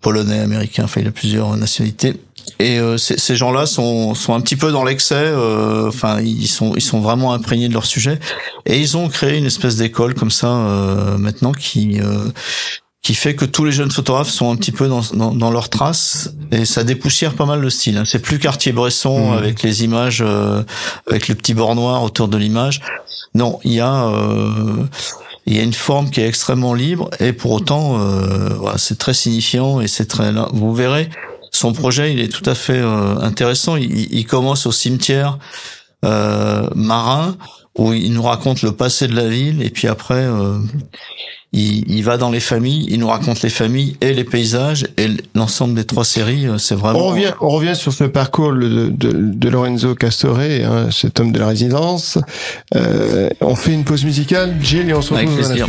polonais 0.00 0.40
américain. 0.40 0.84
Enfin, 0.84 1.00
il 1.02 1.06
a 1.06 1.12
plusieurs 1.12 1.56
nationalités. 1.56 2.14
Et 2.58 2.78
euh, 2.78 2.96
ces, 2.96 3.36
gens-là 3.36 3.66
sont, 3.66 4.14
sont 4.14 4.34
un 4.34 4.40
petit 4.40 4.56
peu 4.56 4.72
dans 4.72 4.82
l'excès. 4.82 5.14
euh, 5.14 5.88
Enfin, 5.88 6.20
ils 6.20 6.48
sont 6.48 6.74
ils 6.74 6.82
sont 6.82 7.00
vraiment 7.00 7.32
imprégnés 7.32 7.68
de 7.68 7.74
leur 7.74 7.86
sujet. 7.86 8.18
Et 8.66 8.80
ils 8.80 8.96
ont 8.96 9.08
créé 9.08 9.38
une 9.38 9.46
espèce 9.46 9.76
d'école 9.76 10.14
comme 10.14 10.30
ça 10.30 10.48
euh, 10.48 11.16
maintenant 11.18 11.52
qui 11.52 12.00
qui 13.02 13.14
fait 13.14 13.34
que 13.34 13.46
tous 13.46 13.64
les 13.64 13.72
jeunes 13.72 13.90
photographes 13.90 14.28
sont 14.28 14.50
un 14.52 14.56
petit 14.56 14.72
peu 14.72 14.86
dans, 14.86 15.00
dans, 15.14 15.32
dans 15.34 15.50
leurs 15.50 15.70
traces 15.70 16.32
et 16.50 16.64
ça 16.66 16.84
dépoussière 16.84 17.32
pas 17.34 17.46
mal 17.46 17.60
le 17.60 17.70
style. 17.70 17.96
hein. 17.96 18.04
C'est 18.06 18.18
plus 18.18 18.38
Cartier-Bresson 18.38 19.30
Mhm. 19.30 19.38
avec 19.38 19.62
les 19.62 19.84
images, 19.84 20.22
euh, 20.24 20.62
avec 21.08 21.28
le 21.28 21.34
petit 21.34 21.54
bord 21.54 21.74
noir 21.74 22.02
autour 22.02 22.28
de 22.28 22.36
l'image. 22.36 22.80
Non, 23.34 23.58
il 23.64 23.72
y 23.72 23.80
a 23.80 24.04
euh, 24.06 24.84
il 25.46 25.56
y 25.56 25.60
a 25.60 25.62
une 25.62 25.72
forme 25.72 26.10
qui 26.10 26.20
est 26.20 26.28
extrêmement 26.28 26.74
libre 26.74 27.08
et 27.20 27.32
pour 27.32 27.52
autant, 27.52 27.98
euh, 27.98 28.50
voilà, 28.58 28.76
c'est 28.76 28.98
très 28.98 29.14
signifiant 29.14 29.80
et 29.80 29.88
c'est 29.88 30.04
très. 30.06 30.30
Vous 30.52 30.74
verrez, 30.74 31.08
son 31.52 31.72
projet, 31.72 32.12
il 32.12 32.20
est 32.20 32.28
tout 32.28 32.48
à 32.48 32.54
fait 32.54 32.78
euh, 32.78 33.16
intéressant. 33.20 33.76
Il, 33.76 34.12
il 34.14 34.26
commence 34.26 34.66
au 34.66 34.72
cimetière 34.72 35.38
euh, 36.04 36.68
marin 36.74 37.36
où 37.78 37.92
il 37.92 38.12
nous 38.12 38.22
raconte 38.22 38.62
le 38.62 38.72
passé 38.72 39.06
de 39.06 39.14
la 39.14 39.28
ville 39.28 39.62
et 39.62 39.70
puis 39.70 39.88
après 39.88 40.26
il, 41.52 41.90
il, 41.90 42.04
va 42.04 42.16
dans 42.16 42.30
les 42.30 42.40
familles, 42.40 42.86
il 42.90 43.00
nous 43.00 43.08
raconte 43.08 43.42
les 43.42 43.50
familles 43.50 43.96
et 44.00 44.12
les 44.12 44.22
paysages 44.22 44.86
et 44.96 45.08
l'ensemble 45.34 45.74
des 45.74 45.84
trois 45.84 46.04
séries, 46.04 46.46
euh, 46.46 46.58
c'est 46.58 46.76
vraiment. 46.76 47.00
On 47.00 47.08
revient, 47.08 47.32
on 47.40 47.48
revient 47.48 47.74
sur 47.74 47.92
ce 47.92 48.04
parcours 48.04 48.52
de, 48.52 48.88
de, 48.88 49.12
de 49.12 49.48
Lorenzo 49.48 49.94
Castore, 49.96 50.38
hein, 50.38 50.88
cet 50.92 51.18
homme 51.18 51.32
de 51.32 51.40
la 51.40 51.48
résidence. 51.48 52.18
Euh, 52.76 53.30
on 53.40 53.56
fait 53.56 53.72
une 53.72 53.84
pause 53.84 54.04
musicale, 54.04 54.54
Gilles, 54.60 54.90
et 54.90 54.94
on 54.94 55.02
se 55.02 55.12
retrouve 55.12 55.32
Avec 55.32 55.46
plaisir. 55.46 55.66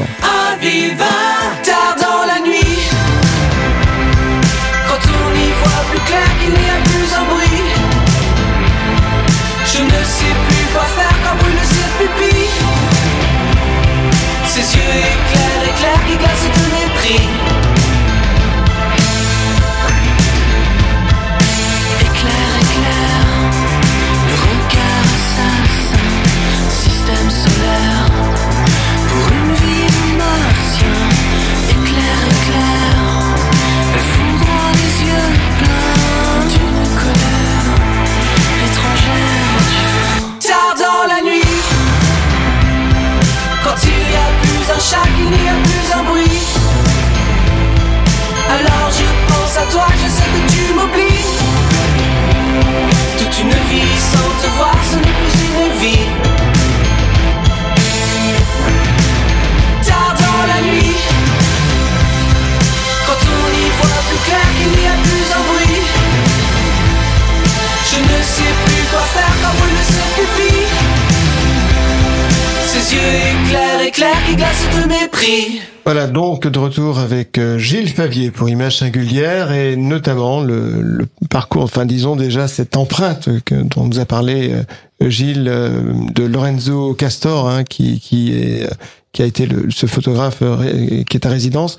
Ses 14.52 14.76
yeux 14.76 14.82
éclairent, 14.82 15.64
éclairent 15.64 16.06
qui 16.06 16.18
glacent 16.18 16.44
de 16.44 16.81
plus 45.30 45.71
Voilà, 75.86 76.08
donc 76.08 76.48
de 76.48 76.58
retour 76.60 76.98
avec 76.98 77.38
euh, 77.38 77.58
Gilles 77.60 77.90
Favier 77.90 78.32
pour 78.32 78.50
Images 78.50 78.78
singulières 78.78 79.52
et 79.52 79.76
notamment 79.76 80.42
le, 80.42 80.82
le 80.82 81.08
parcours, 81.30 81.64
enfin 81.64 81.86
disons 81.86 82.16
déjà 82.16 82.48
cette 82.48 82.76
empreinte 82.76 83.30
que, 83.46 83.56
dont 83.56 83.86
nous 83.86 84.00
a 84.00 84.06
parlé 84.06 84.52
euh, 84.52 85.10
Gilles 85.10 85.48
euh, 85.48 85.94
de 86.14 86.24
Lorenzo 86.24 86.96
Castor, 86.96 87.48
hein, 87.50 87.64
qui, 87.64 88.00
qui 88.00 88.34
est 88.34 88.68
qui 89.12 89.22
a 89.22 89.26
été 89.26 89.46
le, 89.46 89.70
ce 89.70 89.88
photographe 89.88 90.42
qui 91.10 91.18
est 91.18 91.26
à 91.26 91.30
résidence. 91.30 91.76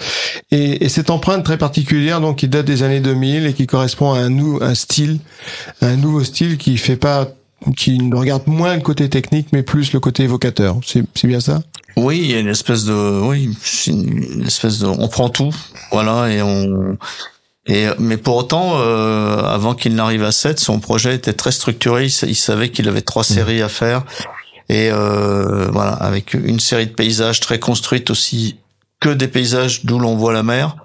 Et, 0.50 0.84
et, 0.84 0.90
cette 0.90 1.08
empreinte 1.08 1.42
très 1.42 1.56
particulière 1.56 2.20
donc 2.20 2.36
qui 2.36 2.48
date 2.48 2.66
des 2.66 2.82
années 2.82 3.00
2000 3.00 3.46
et 3.46 3.54
qui 3.54 3.66
correspond 3.66 4.12
à 4.12 4.18
un, 4.18 4.60
un 4.60 4.74
style, 4.74 5.18
un 5.80 5.96
nouveau 5.96 6.24
style 6.24 6.58
qui 6.58 6.76
fait 6.76 6.96
pas 6.96 7.28
qui 7.76 7.98
ne 7.98 8.14
regarde 8.14 8.42
moins 8.46 8.74
le 8.74 8.82
côté 8.82 9.08
technique 9.08 9.48
mais 9.52 9.62
plus 9.62 9.94
le 9.94 10.00
côté 10.00 10.24
évocateur. 10.24 10.78
C'est 10.84 11.26
bien 11.26 11.40
ça? 11.40 11.62
Oui, 11.96 12.20
il 12.22 12.30
y 12.30 12.34
a 12.34 12.38
une 12.38 12.48
espèce 12.48 12.84
de 12.84 13.20
oui, 13.22 13.56
une 13.86 14.44
espèce 14.46 14.78
de 14.78 14.86
on 14.86 15.08
prend 15.08 15.28
tout, 15.28 15.54
voilà 15.90 16.30
et 16.32 16.42
on 16.42 16.96
et 17.66 17.86
mais 17.98 18.16
pour 18.16 18.36
autant 18.36 18.72
euh, 18.76 19.42
avant 19.44 19.74
qu'il 19.74 19.94
n'arrive 19.94 20.24
à 20.24 20.32
7, 20.32 20.58
son 20.58 20.80
projet 20.80 21.14
était 21.14 21.32
très 21.32 21.52
structuré, 21.52 22.06
il, 22.06 22.28
il 22.28 22.36
savait 22.36 22.70
qu'il 22.70 22.88
avait 22.88 23.02
trois 23.02 23.24
séries 23.24 23.62
à 23.62 23.68
faire 23.68 24.04
et 24.68 24.90
euh, 24.90 25.68
voilà, 25.70 25.92
avec 25.92 26.34
une 26.34 26.60
série 26.60 26.86
de 26.86 26.92
paysages 26.92 27.40
très 27.40 27.58
construites 27.58 28.10
aussi 28.10 28.56
que 29.00 29.10
des 29.10 29.28
paysages 29.28 29.84
d'où 29.84 29.98
l'on 29.98 30.16
voit 30.16 30.32
la 30.32 30.42
mer 30.42 30.76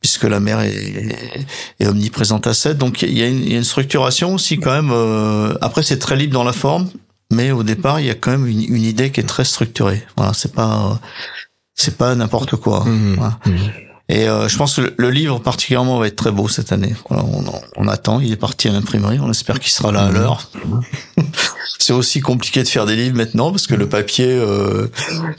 puisque 0.00 0.24
la 0.24 0.38
mer 0.38 0.60
est, 0.60 1.46
est, 1.80 1.86
omniprésente 1.86 2.46
à 2.46 2.52
7. 2.52 2.76
Donc 2.76 3.00
il 3.00 3.16
y, 3.16 3.22
a 3.22 3.26
une, 3.26 3.38
il 3.38 3.52
y 3.52 3.54
a 3.54 3.56
une 3.56 3.64
structuration 3.64 4.34
aussi 4.34 4.58
quand 4.58 4.70
même. 4.70 4.90
Euh, 4.92 5.54
après 5.62 5.82
c'est 5.82 5.98
très 5.98 6.14
libre 6.14 6.34
dans 6.34 6.44
la 6.44 6.52
forme, 6.52 6.90
mais 7.30 7.50
au 7.50 7.62
départ 7.62 8.00
il 8.00 8.06
y 8.06 8.10
a 8.10 8.14
quand 8.14 8.30
même 8.30 8.46
une, 8.46 8.62
une 8.62 8.82
idée 8.82 9.10
qui 9.10 9.20
est 9.20 9.24
très 9.24 9.44
structurée. 9.44 10.04
Voilà, 10.16 10.32
c'est 10.32 10.52
pas 10.52 11.00
c'est 11.74 11.96
pas 11.96 12.14
n'importe 12.14 12.56
quoi. 12.56 12.84
Mmh, 12.84 13.14
voilà. 13.16 13.38
mmh. 13.46 13.56
Et 14.10 14.28
euh, 14.28 14.48
je 14.48 14.56
pense 14.58 14.76
que 14.76 14.82
le, 14.82 14.94
le, 14.98 15.10
livre 15.10 15.38
particulièrement 15.38 15.98
va 15.98 16.06
être 16.08 16.16
très 16.16 16.30
beau 16.30 16.46
cette 16.46 16.72
année. 16.72 16.94
Voilà, 17.08 17.24
on, 17.24 17.42
on, 17.76 17.88
attend, 17.88 18.20
il 18.20 18.30
est 18.32 18.36
parti 18.36 18.68
à 18.68 18.72
l'imprimerie, 18.72 19.18
on 19.18 19.30
espère 19.30 19.58
qu'il 19.58 19.72
sera 19.72 19.92
là 19.92 20.04
à 20.04 20.10
l'heure. 20.10 20.50
c'est 21.78 21.92
aussi 21.92 22.20
compliqué 22.20 22.62
de 22.62 22.68
faire 22.68 22.86
des 22.86 22.96
livres 22.96 23.16
maintenant 23.16 23.50
parce 23.50 23.66
que 23.66 23.74
le 23.74 23.88
papier, 23.88 24.28
euh, 24.28 24.86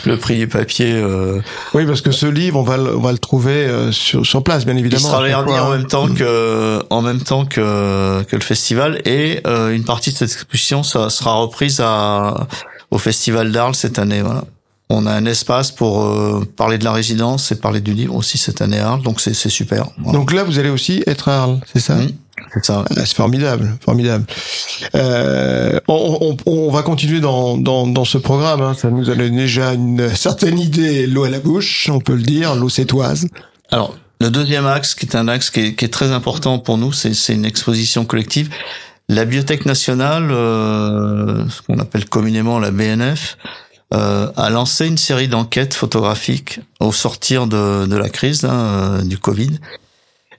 le 0.06 0.18
prix 0.18 0.38
du 0.38 0.48
papier. 0.48 0.94
Euh, 0.94 1.40
oui, 1.74 1.86
parce 1.86 2.02
que 2.02 2.12
ce 2.12 2.26
livre, 2.26 2.60
on 2.60 2.64
va 2.64 2.78
le, 2.78 2.96
on 2.96 3.02
va 3.02 3.12
le 3.12 3.18
trouver 3.18 3.66
euh, 3.66 3.92
sur, 3.92 4.26
sur 4.26 4.44
place, 4.44 4.66
bien 4.66 4.78
évidemment. 4.78 5.02
Il 5.04 5.12
sera 5.12 5.28
dernier 5.28 5.60
en 5.60 5.70
même 5.70 5.88
temps 5.88 6.08
que 6.08 6.82
en 6.90 7.02
même 7.02 7.22
temps 7.22 7.46
que 7.46 8.24
que 8.24 8.36
le 8.36 8.42
festival 8.42 9.02
et 9.06 9.42
euh, 9.48 9.74
une 9.74 9.84
partie 9.84 10.12
de 10.12 10.18
cette 10.18 10.32
exposition 10.32 10.84
ça 10.84 11.10
sera 11.10 11.36
reprise 11.36 11.82
à 11.84 12.48
au 12.92 12.98
festival 12.98 13.52
d'Arles 13.52 13.76
cette 13.76 14.00
année. 14.00 14.22
Voilà. 14.22 14.44
On 14.90 15.08
a 15.08 15.12
un 15.12 15.26
espace 15.26 15.72
pour 15.72 16.04
euh, 16.04 16.48
parler 16.56 16.78
de 16.78 16.84
la 16.84 16.92
résidence 16.92 17.52
et 17.52 17.56
parler 17.56 17.82
du 17.82 17.94
livre 17.94 18.16
aussi 18.16 18.38
cette 18.38 18.62
année 18.62 18.80
à 18.80 18.90
Arles, 18.90 19.02
donc 19.02 19.20
c'est 19.20 19.34
super. 19.34 19.88
Voilà. 19.98 20.20
Donc 20.20 20.32
là, 20.32 20.44
vous 20.44 20.60
allez 20.60 20.70
aussi 20.70 21.04
être 21.08 21.28
à 21.28 21.44
Arles, 21.44 21.60
c'est 21.74 21.80
ça 21.80 21.96
mmh, 21.96 22.10
C'est 22.54 22.66
ça. 22.66 22.86
Ah, 22.92 22.94
c'est 22.98 23.16
formidable, 23.16 23.78
formidable. 23.84 24.26
Euh, 24.94 25.80
on, 25.88 26.38
on, 26.46 26.52
on, 26.52 26.72
va 26.72 26.84
continuer 26.84 27.20
dans, 27.20 27.58
dans, 27.58 27.88
dans 27.88 28.06
ce 28.06 28.20
programme. 28.20 28.62
Hein. 28.62 28.76
Ça 28.80 28.92
nous 28.92 29.10
a 29.10 29.16
donné 29.16 29.32
déjà 29.32 29.74
une 29.74 30.14
certaine 30.16 30.60
idée, 30.60 31.08
l'eau 31.08 31.24
à 31.24 31.30
la 31.30 31.40
bouche, 31.40 31.90
on 31.92 32.00
peut 32.00 32.16
le 32.16 32.22
dire, 32.22 32.54
l'eau 32.54 32.70
sétoise. 32.70 33.28
Alors, 33.72 33.98
le 34.22 34.30
deuxième 34.30 34.68
axe, 34.68 34.94
qui 34.94 35.08
est 35.08 35.16
un 35.16 35.28
axe 35.28 35.50
qui 35.50 35.62
est, 35.62 35.76
qui 35.76 35.86
est 35.86 35.94
très 35.94 36.12
important 36.12 36.60
pour 36.60 36.78
nous, 36.78 36.94
c'est 36.94 37.34
une 37.34 37.46
exposition 37.46 38.06
collective. 38.06 38.50
La 39.10 39.26
Bibliothèque 39.26 39.66
nationale, 39.66 40.32
euh, 40.32 41.48
ce 41.50 41.62
qu'on 41.62 41.80
appelle 41.80 42.06
communément 42.06 42.60
la 42.60 42.72
BNF, 42.72 43.38
euh, 43.94 44.32
a 44.36 44.50
lancé 44.50 44.88
une 44.88 44.98
série 44.98 45.28
d'enquêtes 45.28 45.74
photographiques 45.74 46.60
au 46.80 46.92
sortir 46.92 47.48
de, 47.48 47.86
de 47.86 47.96
la 47.96 48.10
crise 48.10 48.44
hein, 48.46 48.54
euh, 48.54 49.02
du 49.04 49.18
Covid. 49.18 49.60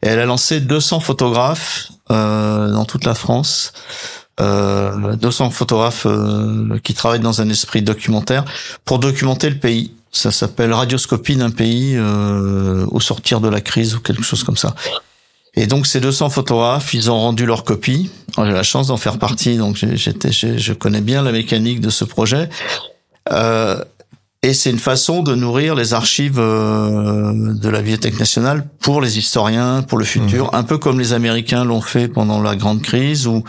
Elle 0.03 0.19
a 0.19 0.27
lancé 0.27 0.61
200 0.61 1.01
photographes 1.01 1.91
euh, 2.11 2.71
dans 2.71 2.85
toute 2.85 3.05
la 3.05 3.15
France, 3.15 3.73
euh, 4.41 5.17
200 5.17 5.51
photographes 5.51 6.07
euh, 6.07 6.79
qui 6.83 6.95
travaillent 6.95 7.21
dans 7.21 7.41
un 7.41 7.49
esprit 7.49 7.83
documentaire 7.83 8.45
pour 8.85 8.99
documenter 8.99 9.51
le 9.51 9.59
pays. 9.59 9.93
Ça 10.13 10.31
s'appelle 10.31 10.73
Radioscopie 10.73 11.37
d'un 11.37 11.51
pays 11.51 11.99
au 11.99 13.01
sortir 13.01 13.41
de 13.41 13.49
la 13.49 13.61
crise 13.61 13.95
ou 13.97 14.01
quelque 14.01 14.23
chose 14.23 14.45
comme 14.45 14.57
ça. 14.57 14.75
Et 15.57 15.67
donc 15.67 15.87
ces 15.87 16.01
200 16.01 16.31
photographes, 16.31 16.95
ils 16.95 17.11
ont 17.11 17.19
rendu 17.19 17.45
leur 17.45 17.65
copie. 17.65 18.11
J'ai 18.39 18.53
la 18.53 18.63
chance 18.63 18.87
d'en 18.87 18.97
faire 18.97 19.19
partie, 19.19 19.59
donc 19.59 19.77
j'étais, 19.77 20.33
je 20.33 20.73
connais 20.73 21.03
bien 21.03 21.23
la 21.23 21.33
mécanique 21.33 21.81
de 21.81 21.91
ce 21.91 22.05
projet. 22.05 22.49
Euh, 23.33 23.83
et 24.43 24.53
c'est 24.53 24.71
une 24.71 24.79
façon 24.79 25.23
de 25.23 25.35
nourrir 25.35 25.75
les 25.75 25.93
archives 25.93 26.39
euh, 26.39 27.33
de 27.55 27.69
la 27.69 27.81
Bibliothèque 27.81 28.19
nationale 28.21 28.67
pour 28.81 29.01
les 29.01 29.19
historiens, 29.19 29.83
pour 29.83 29.99
le 29.99 30.05
futur, 30.05 30.47
mmh. 30.47 30.57
un 30.57 30.63
peu 30.63 30.79
comme 30.79 31.01
les 31.01 31.13
Américains 31.13 31.65
l'ont 31.65 31.81
fait 31.81 32.07
pendant 32.07 32.41
la 32.41 32.55
grande 32.55 32.81
crise 32.83 33.27
ou 33.27 33.43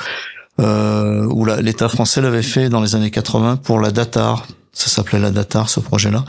euh, 0.60 1.24
où 1.26 1.46
l'État 1.46 1.88
français 1.88 2.20
l'avait 2.20 2.42
fait 2.42 2.70
dans 2.70 2.82
les 2.82 2.96
années 2.96 3.12
80 3.12 3.58
pour 3.58 3.80
la 3.80 3.92
Datar. 3.92 4.48
Ça 4.74 4.90
s'appelait 4.90 5.20
la 5.20 5.30
Datar, 5.30 5.70
ce 5.70 5.80
projet-là. 5.80 6.26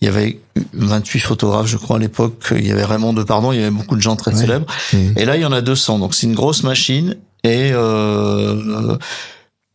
Il 0.00 0.06
y 0.06 0.08
avait 0.08 0.40
28 0.72 1.20
photographes, 1.20 1.66
je 1.66 1.76
crois, 1.76 1.96
à 1.96 1.98
l'époque. 2.00 2.52
Il 2.56 2.66
y 2.66 2.72
avait 2.72 2.84
Raymond 2.84 3.12
Depardon, 3.12 3.52
il 3.52 3.60
y 3.60 3.62
avait 3.62 3.70
beaucoup 3.70 3.94
de 3.94 4.00
gens 4.00 4.16
très 4.16 4.32
ouais. 4.32 4.40
célèbres. 4.40 4.66
Mmh. 4.92 4.96
Et 5.16 5.24
là, 5.24 5.36
il 5.36 5.42
y 5.42 5.46
en 5.46 5.52
a 5.52 5.60
200. 5.60 6.00
Donc, 6.00 6.14
c'est 6.14 6.26
une 6.26 6.34
grosse 6.34 6.64
machine. 6.64 7.16
Et 7.44 7.70
euh, 7.72 8.96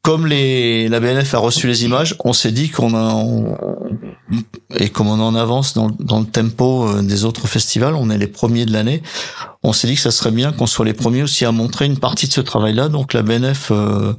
comme 0.03 0.27
les, 0.27 0.89
la 0.89 0.99
BNF 0.99 1.33
a 1.33 1.37
reçu 1.39 1.65
les 1.65 1.85
images, 1.85 2.15
on 2.25 2.33
s'est 2.33 2.51
dit 2.51 2.69
qu'on 2.69 3.55
et 4.75 4.89
comme 4.89 5.07
on 5.07 5.19
en 5.19 5.33
avance 5.33 5.73
dans, 5.73 5.87
le 5.87 6.25
tempo 6.25 6.87
euh, 6.87 7.01
des 7.01 7.23
autres 7.23 7.47
festivals, 7.47 7.95
on 7.95 8.09
est 8.09 8.17
les 8.17 8.27
premiers 8.27 8.65
de 8.65 8.73
l'année, 8.73 9.01
on 9.63 9.71
s'est 9.71 9.87
dit 9.87 9.95
que 9.95 10.01
ça 10.01 10.11
serait 10.11 10.31
bien 10.31 10.51
qu'on 10.51 10.67
soit 10.67 10.85
les 10.85 10.93
premiers 10.93 11.23
aussi 11.23 11.45
à 11.45 11.53
montrer 11.53 11.85
une 11.85 11.97
partie 11.97 12.27
de 12.27 12.33
ce 12.33 12.41
travail-là. 12.41 12.89
Donc 12.89 13.13
la 13.13 13.21
BNF 13.21 13.71
euh, 13.71 14.13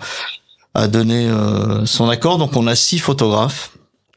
a 0.72 0.88
donné 0.88 1.28
euh, 1.28 1.84
son 1.84 2.08
accord. 2.08 2.38
Donc 2.38 2.56
on 2.56 2.66
a 2.66 2.74
six 2.74 2.98
photographes 2.98 3.72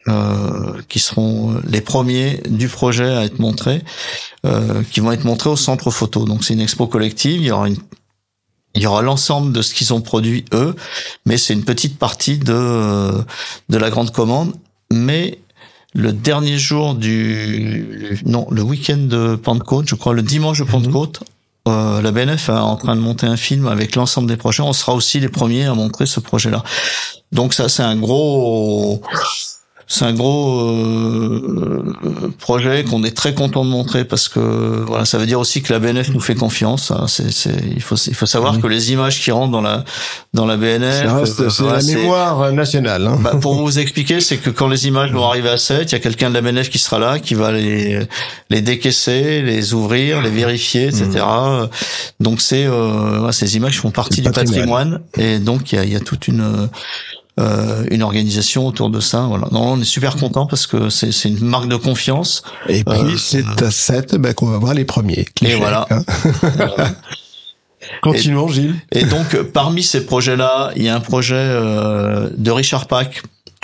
euh, 0.08 0.82
qui 0.88 1.00
seront 1.00 1.60
les 1.68 1.82
premiers 1.82 2.42
du 2.50 2.70
projet 2.70 3.14
à 3.14 3.26
être 3.26 3.40
montrés, 3.40 3.84
qui 4.92 5.02
vont 5.02 5.12
être 5.12 5.26
montrés 5.26 5.50
au 5.50 5.58
centre 5.58 5.92
photo. 5.92 6.24
Donc 6.24 6.46
c'est 6.46 6.54
une 6.54 6.62
expo 6.62 6.88
collective. 6.88 7.42
Il 7.42 7.48
y 7.48 7.52
aura 7.52 7.68
il 8.76 8.84
y 8.84 8.88
aura 8.88 9.02
l'ensemble 9.02 9.54
de 9.54 9.62
ce 9.62 9.74
qu'ils 9.74 9.94
ont 9.94 10.02
produit 10.02 10.46
eux, 10.54 10.76
mais 11.26 11.38
c'est 11.38 11.54
une 11.54 11.64
petite 11.66 11.98
partie 11.98 12.38
de 12.38 13.12
de 13.70 13.78
la 13.78 13.90
grande 13.90 14.12
commande. 14.12 14.54
Mais 14.92 15.40
le 15.94 16.14
dernier 16.14 16.58
jour 16.58 16.96
du 16.96 18.20
non 18.26 18.48
le 18.52 18.62
week-end 18.62 18.98
de 18.98 19.36
Pentecôte, 19.36 19.88
je 19.88 19.96
crois 19.96 20.14
le 20.14 20.22
dimanche 20.22 20.60
de 20.60 20.64
Mhm. 20.64 20.70
Pentecôte, 20.70 21.24
euh, 21.68 22.02
la 22.02 22.12
BNF 22.12 22.50
est 22.50 22.52
en 22.54 22.76
train 22.78 22.96
de 22.96 23.02
monter 23.02 23.26
un 23.26 23.38
film 23.38 23.68
avec 23.68 23.96
l'ensemble 23.96 24.28
des 24.28 24.38
projets. 24.38 24.64
On 24.64 24.74
sera 24.74 24.94
aussi 24.94 25.20
les 25.20 25.30
premiers 25.30 25.66
à 25.66 25.74
montrer 25.74 26.06
ce 26.06 26.20
projet-là. 26.20 26.64
Donc 27.32 27.54
ça 27.54 27.68
c'est 27.70 27.84
un 27.84 27.98
gros 27.98 29.02
c'est 29.90 30.04
un 30.04 30.14
gros 30.14 30.60
euh, 30.70 31.96
projet 32.40 32.84
qu'on 32.84 33.04
est 33.04 33.16
très 33.16 33.34
content 33.34 33.64
de 33.64 33.70
montrer 33.70 34.04
parce 34.04 34.28
que 34.28 34.40
voilà 34.86 35.06
ça 35.06 35.18
veut 35.18 35.26
dire 35.26 35.40
aussi 35.40 35.62
que 35.62 35.72
la 35.72 35.80
BNF 35.80 36.10
nous 36.10 36.20
fait 36.20 36.36
confiance. 36.36 36.92
hein. 36.92 37.06
C'est, 37.08 37.32
c'est, 37.32 37.56
il 37.74 37.82
faut 37.82 37.96
il 37.96 38.14
faut 38.14 38.26
savoir 38.26 38.60
que 38.60 38.68
les 38.68 38.92
images 38.92 39.22
qui 39.22 39.32
rentrent 39.32 39.52
dans 39.52 39.62
la 39.62 39.86
dans 40.34 40.46
la 40.46 40.58
BNF 40.58 41.06
euh, 41.06 41.26
c'est 41.26 41.64
voilà, 41.64 41.80
la 41.80 41.84
mémoire 41.84 42.52
nationale. 42.52 43.08
Hein. 43.08 43.18
bah, 43.22 43.36
pour 43.42 43.56
vous 43.56 43.80
expliquer, 43.80 44.20
c'est 44.20 44.38
que 44.38 44.50
quand 44.50 44.68
les 44.68 44.88
images 44.88 45.12
vont 45.14 45.24
arriver 45.26 45.50
à 45.50 45.58
7, 45.58 45.90
il 45.90 45.92
y 45.94 45.96
a 45.96 46.00
quelqu'un 46.00 46.30
de 46.30 46.36
la 46.36 46.42
BNF 46.42 46.70
qui 46.70 46.80
sera 46.80 47.00
là, 47.00 47.20
qui 47.20 47.34
va 47.34 47.52
les 47.54 48.00
les 48.50 48.62
décaisser, 48.62 49.42
les 49.42 49.74
ouvrir, 49.74 50.22
les 50.22 50.30
vérifier, 50.30 50.88
etc. 50.88 51.26
Donc 52.20 52.42
c'est 52.42 52.66
euh, 52.66 53.32
ces 53.32 53.56
images 53.56 53.80
font 53.80 53.92
partie 53.92 54.22
du 54.22 54.32
patrimoine. 54.32 55.00
et 55.18 55.40
donc 55.40 55.72
il 55.72 55.76
y 55.76 55.80
a, 55.80 55.84
il 55.86 55.94
y 55.94 55.96
a 55.96 56.02
toute 56.02 56.28
une 56.28 56.68
euh, 57.40 57.86
une 57.92 58.02
organisation 58.04 58.66
autour 58.68 58.90
de 58.90 59.00
ça. 59.00 59.22
Voilà. 59.22 59.48
Non, 59.52 59.74
on 59.74 59.82
est 59.82 59.86
super 59.86 60.16
content 60.16 60.46
parce 60.48 60.66
que 60.68 60.90
c'est 60.90 61.12
c'est 61.12 61.30
une 61.30 61.44
marque 61.46 61.68
de 61.68 61.76
confiance. 61.76 62.42
Et 62.68 62.84
puis, 62.84 62.98
Euh, 62.98 63.18
c'est 63.18 63.46
à 63.64 63.72
7 63.72 64.16
ben, 64.16 64.34
qu'on 64.34 64.48
va 64.48 64.58
voir 64.58 64.74
les 64.74 64.86
premiers. 64.86 65.26
clichés, 65.36 65.56
voilà. 65.56 65.88
hein. 65.92 66.04
Continuons, 68.02 68.48
Gilles. 68.50 68.76
Et 68.92 69.06
donc, 69.06 69.34
euh, 69.34 69.44
parmi 69.44 69.82
ces 69.84 70.06
projets-là, 70.06 70.72
il 70.76 70.84
y 70.84 70.90
a 70.90 70.96
un 70.96 71.00
projet 71.00 71.36
euh, 71.38 72.30
de 72.38 72.52
Richard 72.52 72.88
Pack 72.88 73.22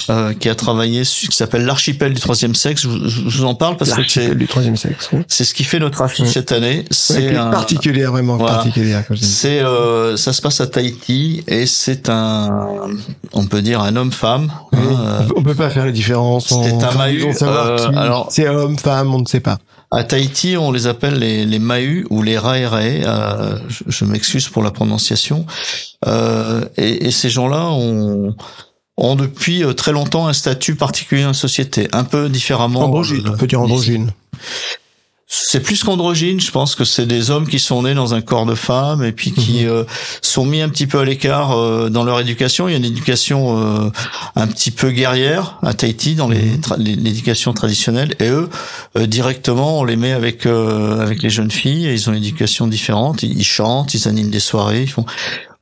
euh, 0.09 0.33
qui 0.33 0.49
a 0.49 0.55
travaillé, 0.55 1.03
sur- 1.03 1.29
qui 1.29 1.35
s'appelle 1.37 1.65
l'archipel 1.65 2.13
du 2.13 2.19
troisième 2.19 2.55
sexe. 2.55 2.81
Je, 2.81 2.87
vous- 2.89 3.07
je 3.07 3.21
vous 3.39 3.45
en 3.45 3.55
parle 3.55 3.77
parce 3.77 3.93
que 3.93 4.01
c'est 4.07 4.35
du 4.35 4.47
troisième 4.47 4.75
sexe. 4.75 5.09
oui. 5.13 5.19
c'est 5.27 5.43
ce 5.43 5.53
qui 5.53 5.63
fait 5.63 5.79
notre 5.79 6.01
affiche 6.01 6.25
Oui. 6.27 6.31
cette 6.31 6.51
année. 6.51 6.85
C'est 6.91 7.35
un, 7.35 7.51
particulière, 7.51 8.11
vraiment 8.11 8.37
Voilà. 8.37 8.55
particulière. 8.55 9.03
c'est 9.21 9.59
euh, 9.61 10.17
ça 10.17 10.33
se 10.33 10.41
passe 10.41 10.59
à 10.61 10.67
Tahiti 10.67 11.43
et 11.47 11.65
c'est 11.67 12.09
un, 12.09 12.67
on 13.33 13.45
peut 13.45 13.61
dire 13.61 13.81
un 13.81 13.95
homme-femme. 13.95 14.51
hein, 14.73 14.77
euh, 14.81 15.19
On 15.35 15.43
peut- 15.43 15.53
pas 15.55 15.69
faire 15.69 15.85
la 15.85 15.91
différence. 15.91 16.47
c'est 16.47 16.55
un 16.55 16.73
enfin, 16.73 16.97
Mahu, 16.97 17.25
euh, 17.41 17.87
alors- 17.95 18.27
c'est 18.31 18.47
homme, 18.47 18.77
femme, 18.77 19.13
on 19.13 19.19
ne 19.19 19.25
sait 19.27 19.39
pas. 19.41 19.59
À 19.91 20.03
Tahiti, 20.03 20.57
on 20.57 20.71
les 20.71 20.87
appelle 20.87 21.19
les, 21.19 21.45
les 21.45 21.59
Mahus 21.59 22.07
ou 22.09 22.23
les 22.23 22.35
Raerae. 22.39 23.03
Euh, 23.05 23.57
je 23.67 23.83
je 23.87 24.05
m'excuse 24.05 24.47
pour 24.49 24.63
la 24.63 24.71
prononciation. 24.71 25.45
Euh, 26.07 26.65
et, 26.77 27.05
et 27.05 27.11
ces 27.11 27.29
gens-là 27.29 27.65
ont, 27.69 28.35
ont 28.97 29.15
depuis 29.15 29.63
euh, 29.63 29.73
très 29.73 29.91
longtemps 29.91 30.27
un 30.27 30.33
statut 30.33 30.75
particulier 30.75 31.21
dans 31.23 31.29
la 31.29 31.33
société, 31.33 31.87
un 31.93 32.03
peu 32.03 32.29
différemment. 32.29 32.85
Androgyne, 32.85 33.27
euh, 33.27 33.31
on 33.33 33.37
peut 33.37 33.47
dire 33.47 33.61
androgyne. 33.61 34.11
C'est 35.35 35.61
plus 35.61 35.83
qu'androgyne, 35.83 36.39
je 36.39 36.51
pense 36.51 36.75
que 36.75 36.83
c'est 36.83 37.07
des 37.07 37.31
hommes 37.31 37.47
qui 37.47 37.57
sont 37.57 37.81
nés 37.81 37.95
dans 37.95 38.13
un 38.13 38.21
corps 38.21 38.45
de 38.45 38.53
femme 38.53 39.03
et 39.03 39.11
puis 39.11 39.31
qui 39.31 39.65
euh, 39.65 39.83
sont 40.21 40.45
mis 40.45 40.61
un 40.61 40.69
petit 40.69 40.85
peu 40.85 40.99
à 40.99 41.05
l'écart 41.05 41.57
euh, 41.57 41.89
dans 41.89 42.03
leur 42.03 42.19
éducation. 42.19 42.67
Il 42.67 42.71
y 42.71 42.73
a 42.75 42.77
une 42.77 42.85
éducation 42.85 43.57
euh, 43.85 43.89
un 44.35 44.45
petit 44.45 44.69
peu 44.69 44.91
guerrière 44.91 45.57
à 45.63 45.73
Tahiti 45.73 46.13
dans 46.13 46.27
les 46.27 46.57
tra- 46.57 46.77
les- 46.77 46.95
l'éducation 46.95 47.51
traditionnelle 47.53 48.13
et 48.19 48.27
eux 48.29 48.47
euh, 48.95 49.07
directement 49.07 49.79
on 49.79 49.85
les 49.85 49.95
met 49.95 50.11
avec 50.11 50.45
euh, 50.45 50.99
avec 51.01 51.23
les 51.23 51.31
jeunes 51.31 51.49
filles 51.51 51.87
et 51.87 51.93
ils 51.93 52.07
ont 52.11 52.13
une 52.13 52.19
éducation 52.23 52.67
différente. 52.67 53.23
Ils, 53.23 53.35
ils 53.35 53.43
chantent, 53.45 53.95
ils 53.95 54.07
animent 54.07 54.29
des 54.29 54.39
soirées, 54.41 54.83
ils 54.83 54.89
font 54.89 55.05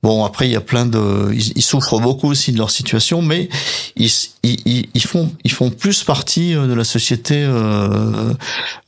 Bon, 0.03 0.25
après, 0.25 0.47
il 0.49 0.51
y 0.51 0.55
a 0.55 0.61
plein 0.61 0.87
de, 0.87 1.31
ils, 1.31 1.53
ils 1.55 1.61
souffrent 1.61 1.99
beaucoup 1.99 2.27
aussi 2.27 2.51
de 2.51 2.57
leur 2.57 2.71
situation, 2.71 3.21
mais 3.21 3.49
ils, 3.95 4.09
ils, 4.41 4.87
ils- 4.95 5.01
font, 5.05 5.31
ils 5.43 5.51
font 5.51 5.69
plus 5.69 6.03
partie 6.03 6.55
euh, 6.55 6.65
de 6.65 6.73
la 6.73 6.83
société 6.83 7.35
euh, 7.43 8.33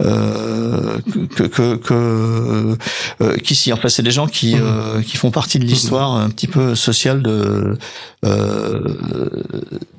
euh, 0.02 0.98
que 1.36 1.44
que, 1.44 1.76
que 1.76 2.78
euh, 3.22 3.38
qu'ici. 3.38 3.72
Enfin, 3.72 3.90
c'est 3.90 4.02
des 4.02 4.10
gens 4.12 4.26
qui 4.28 4.56
euh, 4.56 5.04
qui 5.04 5.18
font 5.18 5.30
partie 5.30 5.60
de 5.60 5.66
l'histoire 5.66 6.14
un 6.16 6.30
petit 6.32 6.48
peu 6.48 6.74
sociale 6.74 7.22
de 7.22 7.78
euh, 8.26 8.80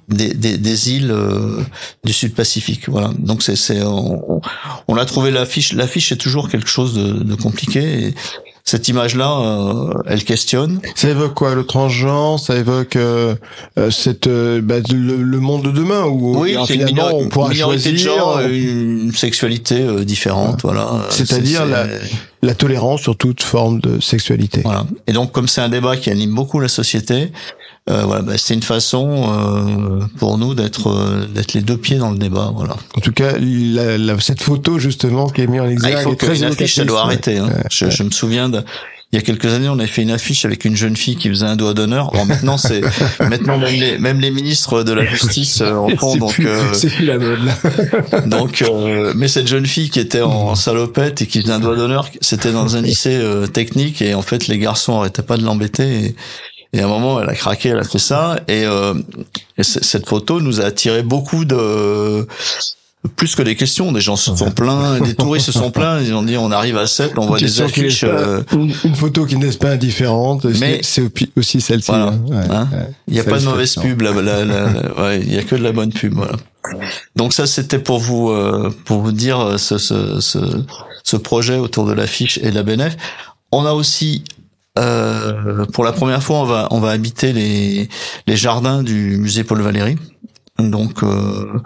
des, 0.08 0.34
des, 0.34 0.58
des 0.58 0.92
îles 0.92 1.10
euh, 1.12 1.60
du 2.04 2.12
Sud 2.12 2.34
Pacifique. 2.34 2.88
Voilà. 2.88 3.12
Donc 3.18 3.42
c'est 3.44 3.56
c'est 3.56 3.82
on, 3.82 4.36
on- 4.36 4.40
on 4.88 4.96
a 4.96 5.04
trouvé 5.04 5.30
l'affiche. 5.30 5.72
L'affiche 5.74 6.10
est 6.12 6.16
toujours 6.16 6.48
quelque 6.48 6.68
chose 6.68 6.94
de, 6.94 7.12
de 7.22 7.34
compliqué. 7.36 8.08
Et, 8.08 8.14
cette 8.66 8.88
image-là, 8.88 9.40
euh, 9.40 9.92
elle 10.06 10.24
questionne. 10.24 10.80
Ça 10.94 11.10
évoque 11.10 11.34
quoi 11.34 11.54
Le 11.54 11.64
transgenre? 11.66 12.40
Ça 12.40 12.56
évoque 12.56 12.96
euh, 12.96 13.34
euh, 13.78 13.90
cette 13.90 14.26
euh, 14.26 14.62
bah, 14.62 14.76
le, 14.90 15.16
le 15.16 15.38
monde 15.40 15.64
de 15.64 15.70
demain 15.70 16.04
où 16.06 16.38
Oui, 16.40 16.52
alors, 16.52 16.66
finalement 16.66 17.10
minori- 17.10 17.24
on 17.26 17.28
pourra 17.28 17.48
une 17.48 17.54
minorité 17.54 17.92
de 17.92 17.96
choisir 17.98 18.16
genre, 18.18 18.40
une 18.40 19.12
sexualité 19.14 20.04
différente, 20.06 20.62
voilà. 20.62 20.88
Euh, 20.94 20.98
C'est-à-dire 21.10 21.60
c'est- 21.64 21.70
la- 21.70 21.86
la 22.42 22.54
tolérance 22.54 23.02
sur 23.02 23.16
toute 23.16 23.42
forme 23.42 23.80
de 23.80 24.00
sexualité. 24.00 24.62
Voilà. 24.64 24.86
Et 25.06 25.12
donc, 25.12 25.30
comme 25.32 25.46
c'est 25.48 25.60
un 25.60 25.68
débat 25.68 25.96
qui 25.98 26.08
anime 26.10 26.34
beaucoup 26.34 26.58
la 26.60 26.68
société, 26.68 27.32
euh, 27.90 28.02
voilà, 28.04 28.22
bah, 28.22 28.32
c'est 28.36 28.54
une 28.54 28.62
façon 28.62 29.28
euh, 29.28 30.04
pour 30.18 30.38
nous 30.38 30.54
d'être 30.54 30.88
euh, 30.88 31.26
d'être 31.26 31.52
les 31.52 31.60
deux 31.60 31.76
pieds 31.76 31.98
dans 31.98 32.10
le 32.10 32.18
débat. 32.18 32.50
Voilà. 32.54 32.76
En 32.96 33.00
tout 33.00 33.12
cas, 33.12 33.32
la, 33.38 33.98
la- 33.98 34.20
cette 34.20 34.42
photo 34.42 34.78
justement 34.78 35.28
qui 35.28 35.42
est 35.42 35.46
mise 35.46 35.60
en 35.60 35.64
Ah, 35.66 35.70
exergue 35.70 35.98
il 35.98 36.02
faut 36.02 36.14
très 36.14 36.34
qu'une 36.34 36.44
affiche, 36.44 36.74
ça 36.76 36.84
doit 36.84 37.02
arrêter. 37.02 37.38
Hein. 37.38 37.50
Je, 37.70 37.90
je 37.90 38.02
me 38.02 38.10
souviens 38.10 38.48
de 38.48 38.62
il 39.12 39.18
y 39.18 39.18
a 39.18 39.22
quelques 39.22 39.52
années, 39.52 39.68
on 39.68 39.78
avait 39.78 39.86
fait 39.86 40.02
une 40.02 40.10
affiche 40.10 40.44
avec 40.44 40.64
une 40.64 40.74
jeune 40.74 40.96
fille 40.96 41.14
qui 41.14 41.28
faisait 41.28 41.46
un 41.46 41.54
doigt 41.54 41.72
d'honneur. 41.72 42.10
Bon, 42.10 42.24
maintenant, 42.24 42.56
c'est 42.56 42.80
maintenant 43.20 43.58
même 43.58 43.72
les 43.78 43.96
même 43.98 44.18
les 44.18 44.32
ministres 44.32 44.82
de 44.82 44.92
la 44.92 45.04
justice 45.04 45.60
euh, 45.60 45.74
en 45.76 45.88
font. 45.90 46.12
C'est 46.14 46.18
Donc, 46.18 46.32
plus, 46.32 46.48
euh, 46.48 46.72
c'est 46.72 46.88
plus 46.88 47.04
la 47.06 47.18
mode 47.18 47.38
là. 47.44 48.20
Donc, 48.26 48.62
euh, 48.62 49.12
mais 49.14 49.28
cette 49.28 49.46
jeune 49.46 49.66
fille 49.66 49.88
qui 49.90 50.00
était 50.00 50.22
en 50.22 50.56
salopette 50.56 51.22
et 51.22 51.26
qui 51.28 51.42
faisait 51.42 51.52
un 51.52 51.60
doigt 51.60 51.76
d'honneur, 51.76 52.08
c'était 52.22 52.50
dans 52.50 52.74
un 52.76 52.80
lycée 52.80 53.14
euh, 53.20 53.46
technique 53.46 54.02
et 54.02 54.14
en 54.14 54.22
fait 54.22 54.48
les 54.48 54.58
garçons 54.58 54.98
arrêtaient 54.98 55.22
pas 55.22 55.36
de 55.36 55.44
l'embêter. 55.44 56.06
Et, 56.06 56.16
et 56.74 56.80
à 56.80 56.84
un 56.84 56.88
moment, 56.88 57.20
elle 57.20 57.28
a 57.30 57.34
craqué, 57.34 57.70
elle 57.70 57.78
a 57.78 57.84
fait 57.84 57.98
ça 57.98 58.40
et, 58.48 58.64
euh, 58.66 58.94
et 59.56 59.62
cette 59.62 60.06
photo 60.08 60.40
nous 60.40 60.60
a 60.60 60.64
attiré 60.64 61.02
beaucoup 61.02 61.44
de 61.44 62.26
plus 63.16 63.34
que 63.34 63.42
des 63.42 63.54
questions. 63.54 63.92
Des 63.92 64.00
gens 64.00 64.16
se 64.16 64.34
sont 64.34 64.50
plaints, 64.50 64.98
des 65.00 65.14
touristes 65.14 65.46
se 65.46 65.52
sont 65.52 65.70
plaints. 65.70 66.00
Ils 66.00 66.14
ont 66.14 66.22
dit 66.22 66.36
on 66.38 66.50
arrive 66.50 66.76
à 66.78 66.86
7, 66.86 67.12
on 67.18 67.26
voit 67.26 67.38
des 67.38 67.60
affiches. 67.60 68.00
pas- 68.00 68.06
euh, 68.08 68.42
une, 68.52 68.72
une 68.84 68.94
photo 68.94 69.26
qui 69.26 69.36
n'est 69.36 69.50
pas 69.52 69.70
indifférente. 69.72 70.44
Mais- 70.58 70.80
c'est 70.82 71.02
aussi- 71.36 71.60
celle-ci. 71.60 71.90
Voilà. 71.90 72.06
hein. 72.06 72.20
Ouais, 72.26 72.36
Hein 72.50 72.68
ouais. 72.72 72.88
Il 73.08 73.14
n'y 73.14 73.20
a 73.20 73.24
pas 73.24 73.38
de 73.38 73.44
mauvaise 73.44 73.74
pub, 73.76 74.00
là, 74.00 74.12
là, 74.12 74.44
là, 74.44 74.64
là, 74.72 75.02
ouais, 75.02 75.20
il 75.20 75.32
y 75.34 75.38
a 75.38 75.42
que 75.42 75.54
de 75.54 75.62
la 75.62 75.72
bonne 75.72 75.92
pub, 75.92 76.14
voilà. 76.14 76.32
Donc 77.14 77.34
ça, 77.34 77.46
c'était 77.46 77.78
pour 77.78 77.98
vous, 77.98 78.30
euh, 78.30 78.74
pour 78.86 79.00
vous 79.02 79.12
dire 79.12 79.38
euh, 79.38 79.58
ce, 79.58 79.76
ce, 79.76 80.20
ce, 80.20 80.38
ce 81.04 81.16
projet 81.18 81.58
autour 81.58 81.84
de 81.86 81.92
l'affiche 81.92 82.38
et 82.42 82.50
de 82.50 82.54
la 82.54 82.62
BNF. 82.62 82.96
On 83.52 83.66
a 83.66 83.72
aussi, 83.72 84.24
euh, 84.78 85.66
pour 85.66 85.84
la 85.84 85.92
première 85.92 86.22
fois, 86.22 86.38
on 86.38 86.44
va, 86.44 86.68
on 86.70 86.80
va 86.80 86.90
habiter 86.90 87.32
les, 87.32 87.88
les 88.26 88.36
jardins 88.36 88.82
du 88.82 89.16
musée 89.18 89.44
Paul 89.44 89.60
Valéry. 89.60 89.96
Donc, 90.58 91.02
euh, 91.02 91.60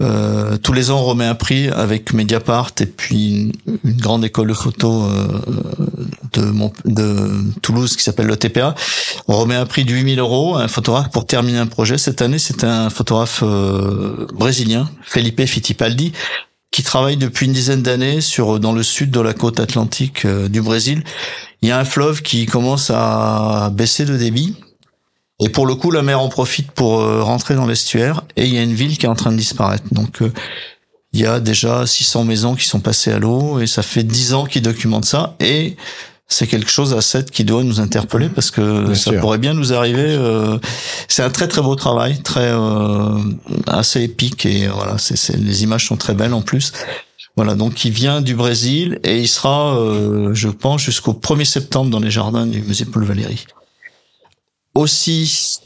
euh, 0.00 0.56
tous 0.58 0.72
les 0.72 0.90
ans, 0.90 1.00
on 1.00 1.04
remet 1.04 1.26
un 1.26 1.34
prix 1.36 1.68
avec 1.68 2.12
Mediapart 2.12 2.72
et 2.80 2.86
puis 2.86 3.52
une, 3.84 3.96
grande 3.96 4.24
école 4.24 4.48
de 4.48 4.54
photo 4.54 5.04
euh, 5.04 5.40
de, 6.32 6.42
Mont- 6.42 6.72
de 6.84 7.30
Toulouse 7.60 7.96
qui 7.96 8.02
s'appelle 8.02 8.26
le 8.26 8.36
TPA. 8.36 8.74
On 9.28 9.36
remet 9.36 9.54
un 9.54 9.66
prix 9.66 9.84
de 9.84 9.92
8000 9.92 10.18
euros 10.18 10.56
à 10.56 10.62
un 10.62 10.68
photographe 10.68 11.10
pour 11.10 11.26
terminer 11.26 11.58
un 11.58 11.66
projet. 11.66 11.98
Cette 11.98 12.22
année, 12.22 12.38
c'est 12.38 12.64
un 12.64 12.90
photographe 12.90 13.44
brésilien, 14.34 14.90
Felipe 15.02 15.44
Fittipaldi, 15.46 16.12
qui 16.72 16.82
travaille 16.82 17.18
depuis 17.18 17.46
une 17.46 17.52
dizaine 17.52 17.82
d'années 17.82 18.20
sur 18.20 18.58
dans 18.58 18.72
le 18.72 18.82
sud 18.82 19.10
de 19.10 19.20
la 19.20 19.34
côte 19.34 19.60
atlantique 19.60 20.24
euh, 20.24 20.48
du 20.48 20.60
Brésil. 20.62 21.04
Il 21.60 21.68
y 21.68 21.72
a 21.72 21.78
un 21.78 21.84
fleuve 21.84 22.22
qui 22.22 22.46
commence 22.46 22.90
à 22.92 23.70
baisser 23.72 24.04
de 24.04 24.16
débit. 24.16 24.56
Et 25.44 25.50
pour 25.50 25.66
le 25.66 25.74
coup, 25.74 25.90
la 25.90 26.02
mer 26.02 26.20
en 26.20 26.28
profite 26.28 26.72
pour 26.72 27.00
euh, 27.00 27.22
rentrer 27.22 27.54
dans 27.54 27.66
l'estuaire. 27.66 28.22
Et 28.36 28.46
il 28.46 28.54
y 28.54 28.58
a 28.58 28.62
une 28.62 28.72
ville 28.72 28.96
qui 28.96 29.06
est 29.06 29.08
en 29.08 29.14
train 29.14 29.32
de 29.32 29.36
disparaître. 29.36 29.84
Donc, 29.92 30.22
euh, 30.22 30.32
il 31.12 31.20
y 31.20 31.26
a 31.26 31.40
déjà 31.40 31.86
600 31.86 32.24
maisons 32.24 32.54
qui 32.54 32.66
sont 32.66 32.80
passées 32.80 33.12
à 33.12 33.18
l'eau. 33.18 33.60
Et 33.60 33.66
ça 33.66 33.82
fait 33.82 34.02
10 34.02 34.32
ans 34.32 34.46
qu'ils 34.46 34.62
documentent 34.62 35.04
ça. 35.04 35.36
Et 35.40 35.76
c'est 36.28 36.46
quelque 36.46 36.70
chose 36.70 36.94
à 36.94 37.02
7 37.02 37.30
qui 37.30 37.44
doit 37.44 37.62
nous 37.62 37.80
interpeller 37.80 38.28
parce 38.30 38.50
que 38.50 38.84
Bien 38.86 38.94
ça 38.94 39.10
sûr. 39.10 39.20
pourrait 39.20 39.38
bien 39.38 39.52
nous 39.54 39.72
arriver. 39.74 40.06
euh, 40.18 40.58
c'est 41.08 41.22
un 41.22 41.30
très 41.30 41.46
très 41.48 41.60
beau 41.60 41.74
travail, 41.76 42.22
très 42.22 42.50
euh, 42.52 43.18
assez 43.66 44.02
épique 44.02 44.46
et 44.46 44.66
euh, 44.66 44.72
voilà, 44.72 44.96
c'est 44.98 45.36
les 45.36 45.62
images 45.62 45.86
sont 45.86 45.96
très 45.96 46.14
belles 46.14 46.32
en 46.34 46.40
plus. 46.42 46.72
Voilà, 47.36 47.54
donc 47.54 47.84
il 47.84 47.92
vient 47.92 48.20
du 48.20 48.34
Brésil 48.34 48.98
et 49.04 49.18
il 49.20 49.28
sera, 49.28 49.74
euh, 49.76 50.34
je 50.34 50.48
pense, 50.48 50.82
jusqu'au 50.82 51.12
1er 51.12 51.44
septembre 51.46 51.90
dans 51.90 52.00
les 52.00 52.10
jardins 52.10 52.46
du 52.46 52.60
musée 52.62 52.84
Paul 52.84 53.04
Valéry. 53.04 53.44
Aussi, 54.74 55.58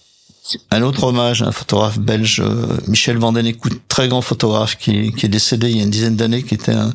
un 0.71 0.83
autre 0.83 1.05
hommage 1.05 1.43
à 1.43 1.47
un 1.47 1.53
photographe 1.53 1.99
belge, 1.99 2.41
euh, 2.41 2.67
Michel 2.87 3.19
Vandenécoute, 3.19 3.81
très 3.89 4.09
grand 4.09 4.23
photographe 4.23 4.77
qui, 4.77 5.13
qui 5.13 5.27
est 5.27 5.29
décédé 5.29 5.71
il 5.71 5.77
y 5.79 5.81
a 5.81 5.85
une 5.85 5.91
dizaine 5.91 6.17
d'années, 6.17 6.43
qui 6.43 6.55
était 6.55 6.73
un, 6.73 6.93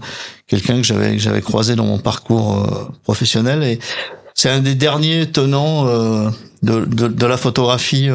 quelqu'un 0.47 0.77
que 0.77 0.83
j'avais 0.83 1.13
que 1.13 1.21
j'avais 1.21 1.41
croisé 1.41 1.75
dans 1.75 1.85
mon 1.85 1.99
parcours 1.99 2.59
euh, 2.59 2.87
professionnel 3.03 3.63
et 3.63 3.79
c'est 4.33 4.49
un 4.49 4.59
des 4.59 4.75
derniers 4.75 5.29
tenants 5.29 5.87
euh, 5.87 6.29
de, 6.63 6.85
de, 6.85 7.07
de, 7.07 7.25
la 7.25 7.37
photographie. 7.37 8.09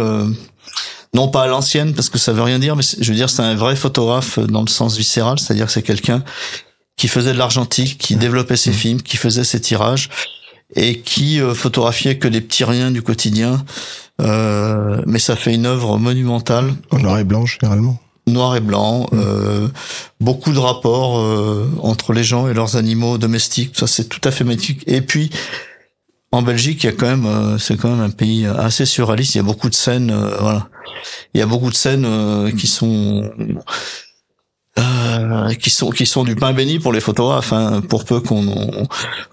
Non 1.14 1.29
pas 1.29 1.44
à 1.44 1.46
l'ancienne 1.46 1.94
parce 1.94 2.11
que 2.11 2.18
ça 2.18 2.33
veut 2.33 2.42
rien 2.42 2.59
dire, 2.59 2.77
mais 2.77 2.83
je 2.83 3.11
veux 3.11 3.16
dire 3.16 3.31
c'est 3.31 3.42
un 3.42 3.55
vrai 3.55 3.77
photographe 3.77 4.38
dans 4.38 4.62
le 4.62 4.68
sens 4.68 4.96
viscéral, 4.96 5.38
c'est-à-dire 5.38 5.66
que 5.66 5.72
c'est 5.72 5.83
quelqu'un 5.83 6.22
qui 6.96 7.09
faisait 7.09 7.33
de 7.33 7.38
l'argentique, 7.38 7.99
qui 7.99 8.16
développait 8.16 8.57
ses 8.57 8.72
films, 8.72 9.01
qui 9.03 9.16
faisait 9.16 9.44
ses 9.44 9.61
tirages 9.61 10.09
et 10.75 11.01
qui 11.01 11.38
photographiait 11.55 12.18
que 12.18 12.29
des 12.29 12.40
petits 12.40 12.64
riens 12.64 12.90
du 12.90 13.03
quotidien. 13.03 13.64
Euh, 14.20 15.02
mais 15.07 15.18
ça 15.18 15.37
fait 15.37 15.55
une 15.55 15.66
œuvre 15.66 15.98
monumentale. 15.98 16.74
En 16.90 16.98
noir 16.98 17.18
et 17.18 17.24
blanc 17.24 17.46
généralement 17.46 18.00
noir 18.29 18.57
et 18.57 18.61
blanc, 18.61 19.07
mmh. 19.12 19.18
euh, 19.20 19.68
beaucoup 20.18 20.52
de 20.52 20.59
rapports 20.59 21.20
euh, 21.20 21.70
entre 21.81 22.12
les 22.12 22.24
gens 22.24 22.48
et 22.48 22.55
leurs 22.55 22.76
animaux 22.76 23.18
domestiques. 23.18 23.76
Ça, 23.79 23.87
c'est 23.87 24.09
tout 24.09 24.20
à 24.24 24.33
fait 24.33 24.42
magnifique. 24.42 24.83
Et 24.88 25.00
puis, 25.00 25.31
en 26.33 26.42
Belgique, 26.42 26.83
il 26.83 26.87
y 26.87 26.88
a 26.90 26.92
quand 26.92 27.07
même, 27.07 27.26
euh, 27.26 27.59
c'est 27.59 27.76
quand 27.76 27.90
même 27.90 28.00
un 28.00 28.11
pays 28.11 28.46
assez 28.46 28.85
surréaliste. 28.85 29.35
Il 29.35 29.38
y 29.38 29.40
a 29.40 29.44
beaucoup 29.44 29.68
de 29.68 29.74
scènes, 29.74 30.11
euh, 30.11 30.37
voilà. 30.40 30.68
Il 31.35 31.40
y 31.40 31.42
a 31.42 31.46
beaucoup 31.46 31.70
de 31.70 31.74
scènes 31.74 32.05
euh, 32.05 32.50
qui 32.50 32.66
sont 32.66 33.31
qui 35.61 35.70
sont 35.70 35.90
qui 35.90 36.07
sont 36.07 36.24
du 36.24 36.37
pain 36.37 36.52
béni 36.52 36.79
pour 36.79 36.92
les 36.92 37.00
photographes, 37.00 37.52
hein, 37.52 37.83
pour 37.88 38.05
peu 38.05 38.20
qu'on 38.20 38.87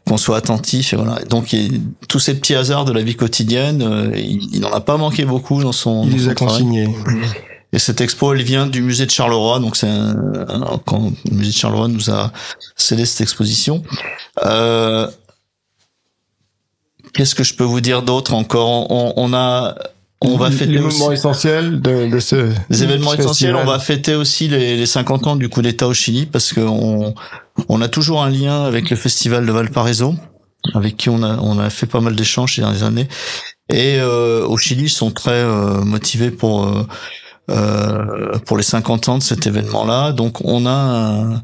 qu'on 0.06 0.18
soit 0.18 0.38
attentif 0.38 0.94
et 0.94 0.96
voilà. 0.96 1.20
Donc 1.30 1.54
il, 1.54 1.82
tous 2.08 2.20
ces 2.20 2.36
petits 2.36 2.56
hasards 2.56 2.86
de 2.86 2.92
la 2.92 3.02
vie 3.02 3.16
quotidienne, 3.16 4.12
il 4.16 4.60
n'en 4.60 4.72
a 4.72 4.82
pas 4.82 4.98
manqué 4.98 5.26
beaucoup 5.26 5.62
dans 5.62 5.72
son. 5.72 6.06
Il 6.06 6.14
les 6.14 6.30
a 6.30 6.36
consignés. 6.36 6.88
Et 7.74 7.80
cette 7.80 8.02
expo, 8.02 8.34
elle 8.34 8.44
vient 8.44 8.68
du 8.68 8.84
musée 8.84 9.08
de 9.08 9.12
Charleroi. 9.12 9.60
Donc 9.60 9.76
c'est 9.76 9.90
quand 10.86 11.12
le 11.30 11.36
musée 11.36 11.52
de 11.52 11.56
Charleroi 11.56 11.88
nous 11.88 12.12
a 12.12 12.32
cédé 12.76 13.06
cette 13.06 13.22
exposition. 13.22 13.84
Euh, 14.46 15.08
Qu'est-ce 17.14 17.36
que 17.36 17.44
je 17.44 17.54
peux 17.54 17.64
vous 17.64 17.82
dire 17.82 18.02
d'autre 18.02 18.34
encore? 18.34 18.92
On, 18.92 19.14
on, 19.16 19.34
a 19.34 19.76
on 20.24 20.38
va 20.38 20.52
fêter 20.52 20.72
les 20.72 20.80
événements 20.80 21.12
essentiels 21.12 21.82
de, 21.82 22.10
de 22.10 22.20
ce 22.20 22.52
les 22.70 22.84
événements 22.84 23.14
essentiels. 23.14 23.56
On 23.56 23.66
va 23.66 23.80
fêter 23.80 24.16
aussi 24.16 24.48
les, 24.48 24.78
les 24.78 24.86
50 24.86 25.28
ans 25.28 25.36
du 25.36 25.50
coup 25.50 25.62
d'État 25.62 25.88
au 25.88 25.94
Chili 25.94 26.26
parce 26.26 26.54
qu'on 26.54 27.14
on 27.70 27.82
a 27.82 27.88
toujours 27.88 28.24
un 28.24 28.30
lien 28.30 28.64
avec 28.64 28.90
le 28.90 28.96
festival 28.96 29.46
de 29.46 29.52
Valparaiso, 29.52 30.16
avec 30.74 30.98
qui 30.98 31.10
on 31.10 31.24
a 31.24 31.38
on 31.38 31.60
a 31.60 31.70
fait 31.70 31.88
pas 31.88 32.00
mal 32.00 32.16
d'échanges 32.16 32.56
ces 32.56 32.62
dernières 32.62 32.84
années. 32.84 33.08
Et 33.70 33.98
euh, 34.00 34.46
au 34.46 34.58
Chili, 34.58 34.84
ils 34.84 34.90
sont 34.90 35.12
très 35.12 35.32
euh, 35.32 35.84
motivés 35.84 36.32
pour 36.32 36.66
euh, 36.66 36.86
euh, 37.52 38.38
pour 38.46 38.58
les 38.58 38.64
50 38.64 39.10
ans 39.10 39.18
de 39.18 39.24
cet 39.24 39.48
événement-là. 39.48 40.12
Donc 40.14 40.40
on 40.46 40.66
a 40.66 40.72
un, 40.72 41.42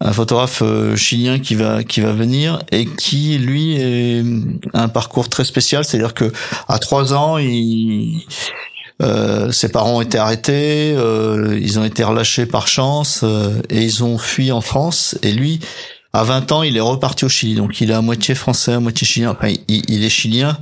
un 0.00 0.12
photographe 0.12 0.62
euh, 0.62 0.94
chilien 0.94 1.38
qui 1.38 1.54
va 1.54 1.82
qui 1.82 2.00
va 2.00 2.12
venir 2.12 2.60
et 2.70 2.86
qui 2.86 3.36
lui 3.38 3.74
est, 3.76 4.22
a 4.72 4.82
un 4.84 4.88
parcours 4.88 5.28
très 5.28 5.44
spécial, 5.44 5.84
c'est-à-dire 5.84 6.14
que 6.14 6.32
à 6.68 6.78
trois 6.78 7.14
ans, 7.14 7.38
il 7.38 8.24
euh, 9.00 9.52
ses 9.52 9.68
parents 9.68 9.98
ont 9.98 10.00
été 10.00 10.18
arrêtés, 10.18 10.94
euh, 10.96 11.58
ils 11.60 11.78
ont 11.78 11.84
été 11.84 12.02
relâchés 12.02 12.46
par 12.46 12.66
chance 12.66 13.20
euh, 13.22 13.60
et 13.70 13.82
ils 13.82 14.02
ont 14.02 14.18
fui 14.18 14.50
en 14.50 14.60
France. 14.60 15.16
Et 15.22 15.32
lui, 15.32 15.60
à 16.12 16.24
20 16.24 16.52
ans, 16.52 16.62
il 16.62 16.76
est 16.76 16.80
reparti 16.80 17.24
au 17.24 17.28
Chili. 17.28 17.54
Donc 17.54 17.80
il 17.80 17.90
est 17.90 17.94
à 17.94 18.00
moitié 18.00 18.34
français, 18.34 18.72
à 18.72 18.80
moitié 18.80 19.06
chilien. 19.06 19.30
Enfin, 19.30 19.54
il, 19.68 20.04
est 20.04 20.08
chilien, 20.08 20.58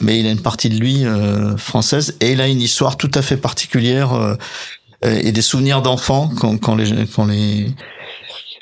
mais 0.00 0.20
il 0.20 0.26
a 0.26 0.30
une 0.30 0.42
partie 0.42 0.68
de 0.68 0.78
lui 0.78 1.06
euh, 1.06 1.56
française 1.56 2.16
et 2.20 2.32
il 2.32 2.40
a 2.40 2.48
une 2.48 2.60
histoire 2.60 2.96
tout 2.96 3.10
à 3.14 3.22
fait 3.22 3.38
particulière 3.38 4.12
euh, 4.12 4.34
et 5.02 5.32
des 5.32 5.42
souvenirs 5.42 5.80
d'enfants 5.80 6.30
quand, 6.38 6.58
quand 6.58 6.74
les 6.74 7.06
quand 7.06 7.24
les 7.24 7.74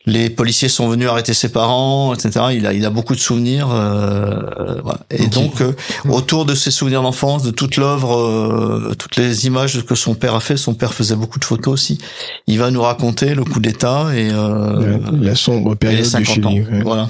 les 0.07 0.31
policiers 0.31 0.69
sont 0.69 0.89
venus 0.89 1.09
arrêter 1.09 1.35
ses 1.35 1.51
parents, 1.51 2.15
etc. 2.15 2.47
Il 2.53 2.67
a, 2.67 2.73
il 2.73 2.85
a 2.85 2.91
beaucoup 2.91 3.15
de 3.15 3.21
souvenirs. 3.21 3.71
Euh, 3.71 4.81
voilà. 4.83 4.98
Et 5.11 5.27
donc, 5.29 5.63
euh, 5.63 5.73
autour 6.09 6.45
de 6.45 6.55
ses 6.55 6.71
souvenirs 6.71 7.03
d'enfance, 7.03 7.43
de 7.43 7.51
toute 7.51 7.77
l'œuvre, 7.77 8.15
euh, 8.15 8.95
toutes 8.99 9.17
les 9.17 9.47
images 9.47 9.85
que 9.87 9.95
son 9.95 10.15
père 10.15 10.35
a 10.35 10.41
fait, 10.41 10.57
son 10.57 10.75
père 10.75 10.93
faisait 10.93 11.17
beaucoup 11.17 11.39
de 11.39 11.45
photos 11.45 11.73
aussi. 11.73 11.99
Il 12.47 12.59
va 12.59 12.71
nous 12.71 12.83
raconter 12.83 13.35
le 13.35 13.45
coup 13.45 13.61
d'État 13.61 14.09
et 14.15 14.31
euh, 14.31 14.99
la, 15.13 15.35
sombre 15.35 15.75
période 15.75 16.07
du 16.07 16.25
Chili. 16.25 16.65
Voilà, 16.83 17.09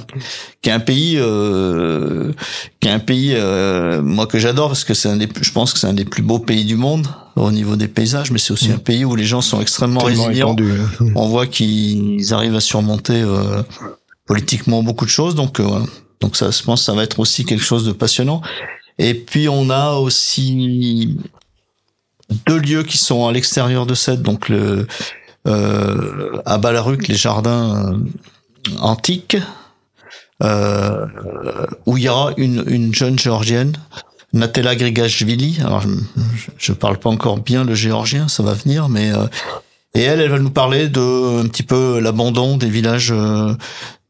qui 0.62 0.70
est 0.70 0.72
un 0.72 0.80
pays, 0.80 1.16
euh, 1.18 2.32
qui 2.80 2.88
est 2.88 2.92
un 2.92 3.00
pays, 3.00 3.36
moi 4.02 4.26
que 4.26 4.38
j'adore 4.38 4.68
parce 4.68 4.84
que 4.84 4.94
c'est 4.94 5.08
un 5.08 5.16
des, 5.16 5.28
je 5.40 5.50
pense 5.50 5.72
que 5.72 5.78
c'est 5.78 5.88
un 5.88 5.94
des 5.94 6.04
plus 6.04 6.22
beaux 6.22 6.38
pays 6.38 6.64
du 6.64 6.76
monde 6.76 7.08
au 7.38 7.50
niveau 7.50 7.76
des 7.76 7.88
paysages, 7.88 8.30
mais 8.30 8.38
c'est 8.38 8.52
aussi 8.52 8.68
mm. 8.70 8.74
un 8.74 8.78
pays 8.78 9.04
où 9.04 9.14
les 9.16 9.24
gens 9.24 9.40
sont 9.40 9.60
extrêmement 9.60 10.00
résilients. 10.00 10.56
On 11.14 11.28
voit 11.28 11.46
qu'ils 11.46 12.32
arrivent 12.34 12.56
à 12.56 12.60
surmonter 12.60 13.20
euh, 13.20 13.62
politiquement 14.26 14.82
beaucoup 14.82 15.04
de 15.04 15.10
choses, 15.10 15.34
donc 15.34 15.60
euh, 15.60 15.80
donc 16.20 16.36
ça, 16.36 16.50
je 16.50 16.62
pense, 16.62 16.80
que 16.80 16.84
ça 16.86 16.94
va 16.94 17.02
être 17.02 17.20
aussi 17.20 17.44
quelque 17.44 17.64
chose 17.64 17.84
de 17.84 17.92
passionnant. 17.92 18.42
Et 18.98 19.14
puis 19.14 19.48
on 19.48 19.70
a 19.70 19.92
aussi 19.94 21.16
deux 22.46 22.58
lieux 22.58 22.82
qui 22.82 22.98
sont 22.98 23.26
à 23.26 23.32
l'extérieur 23.32 23.86
de 23.86 23.94
cette, 23.94 24.22
donc 24.22 24.48
le 24.48 24.86
euh, 25.46 26.40
à 26.44 26.58
Balaruc, 26.58 27.08
les 27.08 27.14
jardins 27.14 27.92
euh, 27.92 27.98
antiques, 28.80 29.36
euh, 30.42 31.06
où 31.86 31.96
il 31.96 32.04
y 32.04 32.08
aura 32.08 32.32
une, 32.36 32.64
une 32.66 32.94
jeune 32.94 33.18
géorgienne 33.18 33.72
Natella 34.32 34.76
Grigashvili. 34.76 35.58
Alors, 35.60 35.80
je, 35.80 36.50
je, 36.58 36.72
parle 36.72 36.98
pas 36.98 37.08
encore 37.08 37.38
bien 37.38 37.64
le 37.64 37.74
géorgien, 37.74 38.28
ça 38.28 38.42
va 38.42 38.52
venir, 38.52 38.88
mais 38.88 39.10
euh, 39.10 39.26
et 39.94 40.02
elle, 40.02 40.20
elle 40.20 40.30
va 40.30 40.38
nous 40.38 40.50
parler 40.50 40.88
de 40.88 41.40
un 41.40 41.48
petit 41.48 41.62
peu 41.62 41.98
l'abandon 41.98 42.56
des 42.56 42.68
villages, 42.68 43.10
euh, 43.10 43.54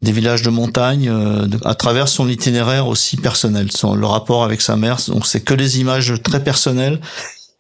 des 0.03 0.13
villages 0.13 0.43
de 0.43 0.51
montagne, 0.51 1.09
euh, 1.09 1.47
à 1.65 1.75
travers 1.75 2.09
son 2.09 2.29
itinéraire 2.29 2.87
aussi 2.87 3.17
personnel, 3.17 3.73
son 3.73 3.95
le 3.95 4.07
rapport 4.07 4.45
avec 4.45 4.61
sa 4.61 4.77
mère. 4.77 4.99
Donc, 5.09 5.27
c'est 5.27 5.41
que 5.41 5.55
des 5.55 5.81
images 5.81 6.15
très 6.23 6.43
personnelles, 6.43 7.01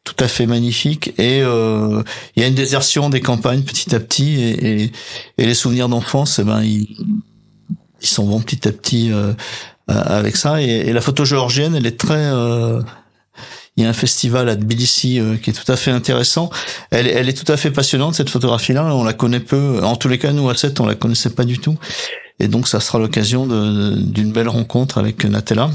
tout 0.05 0.17
à 0.21 0.29
fait 0.29 0.47
magnifiques. 0.47 1.13
Et 1.19 1.39
il 1.39 2.03
y 2.37 2.43
a 2.43 2.47
une 2.47 2.55
désertion 2.55 3.11
des 3.11 3.21
campagnes 3.21 3.63
petit 3.63 3.95
à 3.95 4.01
petit, 4.01 4.41
et, 4.41 4.83
et, 4.85 4.93
et 5.37 5.47
les 5.47 5.55
souvenirs 5.55 5.89
d'enfance, 5.89 6.39
eh 6.39 6.45
ben, 6.45 6.63
ils, 6.63 6.97
ils 8.01 8.09
sont 8.09 8.27
bons 8.27 8.41
petit 8.41 8.69
à 8.69 8.73
petit 8.73 9.13
euh, 9.91 10.03
avec 10.05 10.37
ça. 10.37 10.61
Et, 10.61 10.67
et, 10.67 10.93
la 10.93 11.01
photo 11.01 11.25
géorgienne, 11.25 11.75
elle 11.75 11.87
est 11.87 11.99
très 11.99 12.31
euh, 12.31 12.83
il 13.77 13.85
y 13.85 13.87
a 13.87 13.89
un 13.89 13.95
festival 13.95 14.49
à 14.51 14.57
Tbilissi 14.57 15.19
euh, 15.19 15.37
qui 15.37 15.49
est 15.49 15.53
tout 15.55 15.71
à 15.71 15.77
fait 15.77 15.91
intéressant. 15.91 16.51
Elle, 16.91 17.07
elle, 17.07 17.29
est 17.29 17.33
tout 17.45 17.51
à 17.51 17.57
fait 17.57 17.71
passionnante 17.71 18.15
cette 18.15 18.29
photographie-là. 18.29 18.85
On 18.95 19.03
la 19.03 19.15
connaît 19.15 19.41
peu. 19.41 19.83
En 19.83 19.97
tous 19.97 20.09
les 20.09 20.19
cas, 20.19 20.33
nous 20.33 20.51
à 20.51 20.55
7, 20.55 20.81
on 20.81 20.87
la 20.87 20.95
connaissait 20.95 21.31
pas 21.31 21.45
du 21.45 21.59
tout. 21.59 21.79
Et 22.41 22.49
donc, 22.49 22.69
ça 22.69 22.81
sera 22.81 22.99
l'occasion 22.99 23.47
d'une 23.47 24.33
belle 24.33 24.49
rencontre 24.49 24.99
avec 24.99 25.25
Natella. 25.25 25.71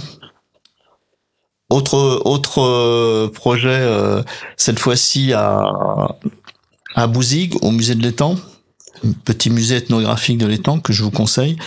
Autre 1.69 2.21
autre 2.25 3.27
projet 3.29 3.87
cette 4.57 4.79
fois-ci 4.79 5.33
à 5.33 6.15
à 6.95 7.07
Bouzig 7.07 7.55
au 7.61 7.71
musée 7.71 7.95
de 7.95 8.03
l'étang, 8.03 8.35
petit 9.25 9.49
musée 9.49 9.77
ethnographique 9.77 10.37
de 10.37 10.45
l'étang 10.45 10.79
que 10.79 10.93
je 10.93 11.03
vous 11.03 11.11
conseille. 11.11 11.57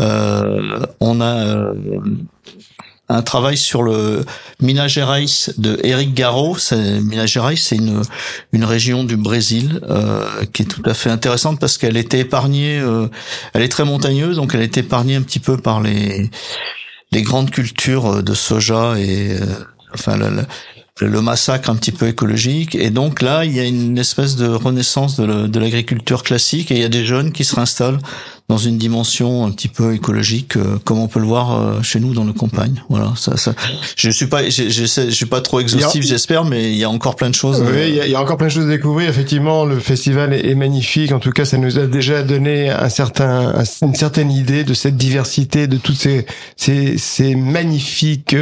Euh, 0.00 0.84
on 1.00 1.20
a 1.20 1.46
euh, 1.46 1.72
un 3.08 3.22
travail 3.22 3.56
sur 3.56 3.82
le 3.82 4.24
Minas 4.60 4.88
Gerais 4.88 5.26
de 5.58 5.78
Eric 5.84 6.14
Garro. 6.14 6.56
Minas 6.72 7.26
Gerais, 7.26 7.56
c'est 7.56 7.76
une 7.76 8.02
une 8.52 8.64
région 8.64 9.04
du 9.04 9.16
Brésil 9.16 9.80
euh, 9.88 10.44
qui 10.52 10.62
est 10.62 10.66
tout 10.66 10.82
à 10.84 10.94
fait 10.94 11.10
intéressante 11.10 11.60
parce 11.60 11.78
qu'elle 11.78 11.96
était 11.96 12.20
épargnée. 12.20 12.78
Euh, 12.78 13.08
elle 13.52 13.62
est 13.62 13.68
très 13.68 13.84
montagneuse, 13.84 14.36
donc 14.36 14.54
elle 14.54 14.62
est 14.62 14.76
épargnée 14.76 15.16
un 15.16 15.22
petit 15.22 15.40
peu 15.40 15.56
par 15.56 15.80
les 15.80 16.30
les 17.12 17.22
grandes 17.22 17.50
cultures 17.50 18.22
de 18.22 18.34
soja 18.34 18.98
et 18.98 19.38
euh, 19.40 19.46
enfin 19.94 20.16
le, 20.16 20.44
le, 21.00 21.20
massacre 21.20 21.70
un 21.70 21.76
petit 21.76 21.92
peu 21.92 22.08
écologique. 22.08 22.74
Et 22.74 22.90
donc 22.90 23.22
là, 23.22 23.44
il 23.44 23.52
y 23.52 23.60
a 23.60 23.64
une 23.64 23.98
espèce 23.98 24.36
de 24.36 24.46
renaissance 24.46 25.18
de 25.18 25.58
l'agriculture 25.58 26.22
classique 26.22 26.70
et 26.70 26.74
il 26.74 26.80
y 26.80 26.84
a 26.84 26.88
des 26.88 27.04
jeunes 27.04 27.32
qui 27.32 27.44
se 27.44 27.54
réinstallent 27.54 27.98
dans 28.48 28.58
une 28.58 28.78
dimension 28.78 29.44
un 29.44 29.50
petit 29.50 29.66
peu 29.66 29.92
écologique, 29.92 30.56
euh, 30.56 30.78
comme 30.84 31.00
on 31.00 31.08
peut 31.08 31.18
le 31.18 31.26
voir 31.26 31.60
euh, 31.60 31.82
chez 31.82 31.98
nous 31.98 32.14
dans 32.14 32.22
le 32.22 32.32
campagne. 32.32 32.80
Voilà, 32.88 33.12
ça, 33.16 33.36
ça. 33.36 33.54
Je 33.96 34.08
suis 34.08 34.26
pas, 34.26 34.48
je, 34.48 34.68
je, 34.68 34.84
je 34.84 35.10
suis 35.10 35.26
pas 35.26 35.40
trop 35.40 35.58
exhaustif, 35.58 36.04
j'espère, 36.04 36.44
mais 36.44 36.70
il 36.70 36.76
y 36.76 36.84
a 36.84 36.90
encore 36.90 37.16
plein 37.16 37.28
de 37.28 37.34
choses. 37.34 37.60
Oui, 37.60 37.76
euh, 37.76 37.88
il 37.88 37.94
y, 37.96 38.00
a, 38.00 38.06
il 38.06 38.12
y, 38.12 38.14
a, 38.14 38.20
encore 38.20 38.36
plein 38.36 38.46
de 38.46 38.52
choses 38.52 38.66
à 38.66 38.68
découvrir. 38.68 39.08
Effectivement, 39.08 39.64
le 39.64 39.80
festival 39.80 40.32
est, 40.32 40.46
est, 40.46 40.54
magnifique. 40.54 41.10
En 41.10 41.18
tout 41.18 41.32
cas, 41.32 41.44
ça 41.44 41.58
nous 41.58 41.76
a 41.76 41.86
déjà 41.86 42.22
donné 42.22 42.70
un 42.70 42.88
certain, 42.88 43.52
une 43.82 43.96
certaine 43.96 44.30
idée 44.30 44.62
de 44.62 44.74
cette 44.74 44.96
diversité, 44.96 45.66
de 45.66 45.76
toutes 45.76 45.96
ces, 45.96 46.24
ces, 46.56 46.98
ces 46.98 47.34
magnifiques 47.34 48.36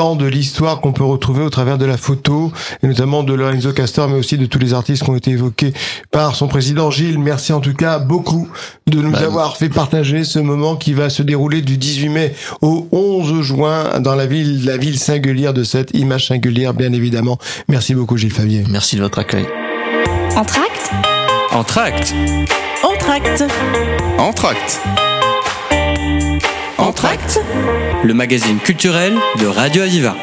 pan 0.00 0.16
de 0.16 0.24
l'histoire 0.24 0.80
qu'on 0.80 0.94
peut 0.94 1.04
retrouver 1.04 1.42
au 1.42 1.50
travers 1.50 1.76
de 1.76 1.84
la 1.84 1.98
photo, 1.98 2.50
et 2.82 2.86
notamment 2.86 3.22
de 3.22 3.34
Lorenzo 3.34 3.70
Castor, 3.74 4.08
mais 4.08 4.16
aussi 4.16 4.38
de 4.38 4.46
tous 4.46 4.58
les 4.58 4.72
artistes 4.72 5.04
qui 5.04 5.10
ont 5.10 5.14
été 5.14 5.32
évoqués 5.32 5.74
par 6.10 6.34
son 6.34 6.48
président 6.48 6.90
Gilles. 6.90 7.18
Merci 7.18 7.52
en 7.52 7.60
tout 7.60 7.74
cas 7.74 7.98
beaucoup 7.98 8.48
de 8.86 9.02
nous 9.02 9.10
bah, 9.10 9.18
avoir 9.18 9.58
fait 9.58 9.68
partager 9.68 10.24
ce 10.24 10.38
moment 10.38 10.76
qui 10.76 10.94
va 10.94 11.10
se 11.10 11.22
dérouler 11.22 11.60
du 11.60 11.76
18 11.76 12.08
mai 12.08 12.34
au 12.62 12.88
11 12.92 13.42
juin 13.42 14.00
dans 14.00 14.14
la 14.14 14.24
ville, 14.24 14.64
la 14.64 14.78
ville 14.78 14.98
singulière 14.98 15.52
de 15.52 15.64
cette 15.64 15.90
image 15.92 16.28
singulière, 16.28 16.72
bien 16.72 16.94
évidemment. 16.94 17.36
Merci 17.68 17.94
beaucoup 17.94 18.16
Gilles 18.16 18.32
Favier. 18.32 18.64
Merci 18.70 18.96
de 18.96 19.02
votre 19.02 19.18
accueil. 19.18 19.44
Entracte. 20.34 20.90
Entracte. 21.52 22.14
Entracte. 22.82 23.44
Entracte. 24.16 24.80
Le 28.02 28.14
magazine 28.14 28.58
culturel 28.58 29.14
de 29.38 29.46
Radio 29.46 29.82
Aviva. 29.82 30.16